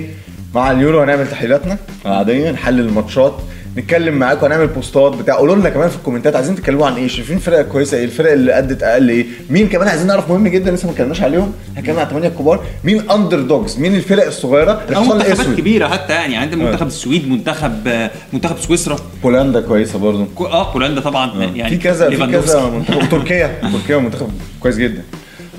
مع 0.54 0.71
اليورو 0.71 1.00
هنعمل 1.00 1.30
تحليلاتنا. 1.30 1.76
العاديه 2.06 2.50
نحلل 2.50 2.80
الماتشات. 2.80 3.35
نتكلم 3.78 4.14
معاكم 4.14 4.47
هنعمل 4.47 4.66
بوستات 4.66 5.12
بتاع. 5.12 5.35
قولوا 5.35 5.57
لنا 5.57 5.69
كمان 5.71 5.88
في 5.88 5.97
الكومنتات 5.97 6.37
عايزين 6.37 6.54
تتكلموا 6.54 6.87
عن 6.87 6.97
إيه؟ 6.97 7.08
شايفين 7.08 7.39
فرق 7.39 7.63
كويسة 7.63 7.97
إيه؟ 7.97 8.04
الفرق 8.04 8.32
اللي 8.32 8.58
أدت 8.58 8.82
أقل 8.82 9.08
إيه؟ 9.08 9.26
مين 9.50 9.69
كمان 9.69 9.89
عايزين 9.89 10.06
نعرف 10.06 10.30
مهم 10.30 10.49
جدا 10.49 10.71
لسه 10.71 10.87
ما 10.87 10.93
اتكلمناش 10.93 11.23
عليهم؟ 11.23 11.52
هنتكلم 11.76 11.99
عن 11.99 12.06
8 12.06 12.28
الكبار 12.28 12.65
مين 12.84 13.10
underdogs 13.10 13.78
مين 13.78 13.95
الفرق 13.95 14.26
الصغيرة؟ 14.26 14.82
أو 14.97 15.04
منتخبات 15.04 15.56
كبيرة 15.56 15.89
حتى 15.89 16.13
يعني. 16.13 16.37
عندك 16.37 16.56
منتخب 16.58 16.87
السويد 16.87 17.28
منتخب 17.28 17.89
آه، 17.89 18.10
منتخب 18.32 18.58
سويسرا. 18.58 18.97
بولندا 19.23 19.60
كويسة 19.60 19.99
برضه 19.99 20.26
آه 20.41 20.73
بولندا 20.73 21.00
طبعا. 21.00 21.45
يعني 21.54 21.71
في 21.71 21.76
كذا 21.76 22.10
في. 22.10 22.17
كذا 22.17 22.71
منتخب. 22.71 23.08
تركيا 23.10 23.60
تركيا 23.73 23.97
منتخب 23.99 24.28
كويس 24.60 24.76
جدا. 24.76 25.02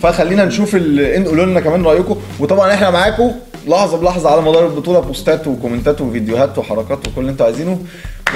فخلينا 0.02 0.46
نشوف 0.46 0.76
ال... 0.76 1.26
قولوا 1.28 1.46
لنا 1.46 1.60
كمان 1.60 1.84
رأيكم. 1.84 2.16
وطبعا 2.40 2.74
إحنا 2.74 2.90
معاكم 2.90 3.32
لحظة 3.68 3.98
بلحظة 3.98 4.30
على 4.32 4.42
مدار 4.42 4.66
البطولة 4.66 5.00
بوستات 5.00 5.48
وكومنتات 5.48 6.02
وفيديوهات 6.02 6.58
وحركات 6.58 7.08
وكل 7.08 7.22
اللي 7.22 7.32
أنتوا 7.32 7.46
عايزينه. 7.46 7.80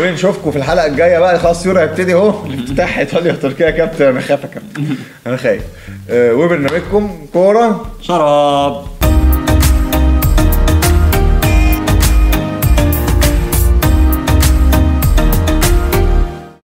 ونشوفكم 0.01 0.51
في 0.51 0.57
الحلقة 0.57 0.85
الجاية 0.85 1.19
بقى. 1.19 1.39
خلاص 1.39 1.65
يورو 1.65 1.79
هيبتدي 1.79 2.13
اهو. 2.13 2.33
الافتتاح 2.45 2.97
إيطاليا 2.99 3.33
وتركيا. 3.33 3.65
يا 3.65 3.71
كابتن 3.71 4.05
أنا 4.05 4.21
خايف 4.21 4.43
يا 4.43 4.47
كابتن. 4.47 4.95
أنا 5.27 5.37
خايف. 5.37 5.63
آه، 6.09 6.33
وبرنامجكم 6.33 7.25
كورة. 7.33 7.85
شراب. 8.01 8.98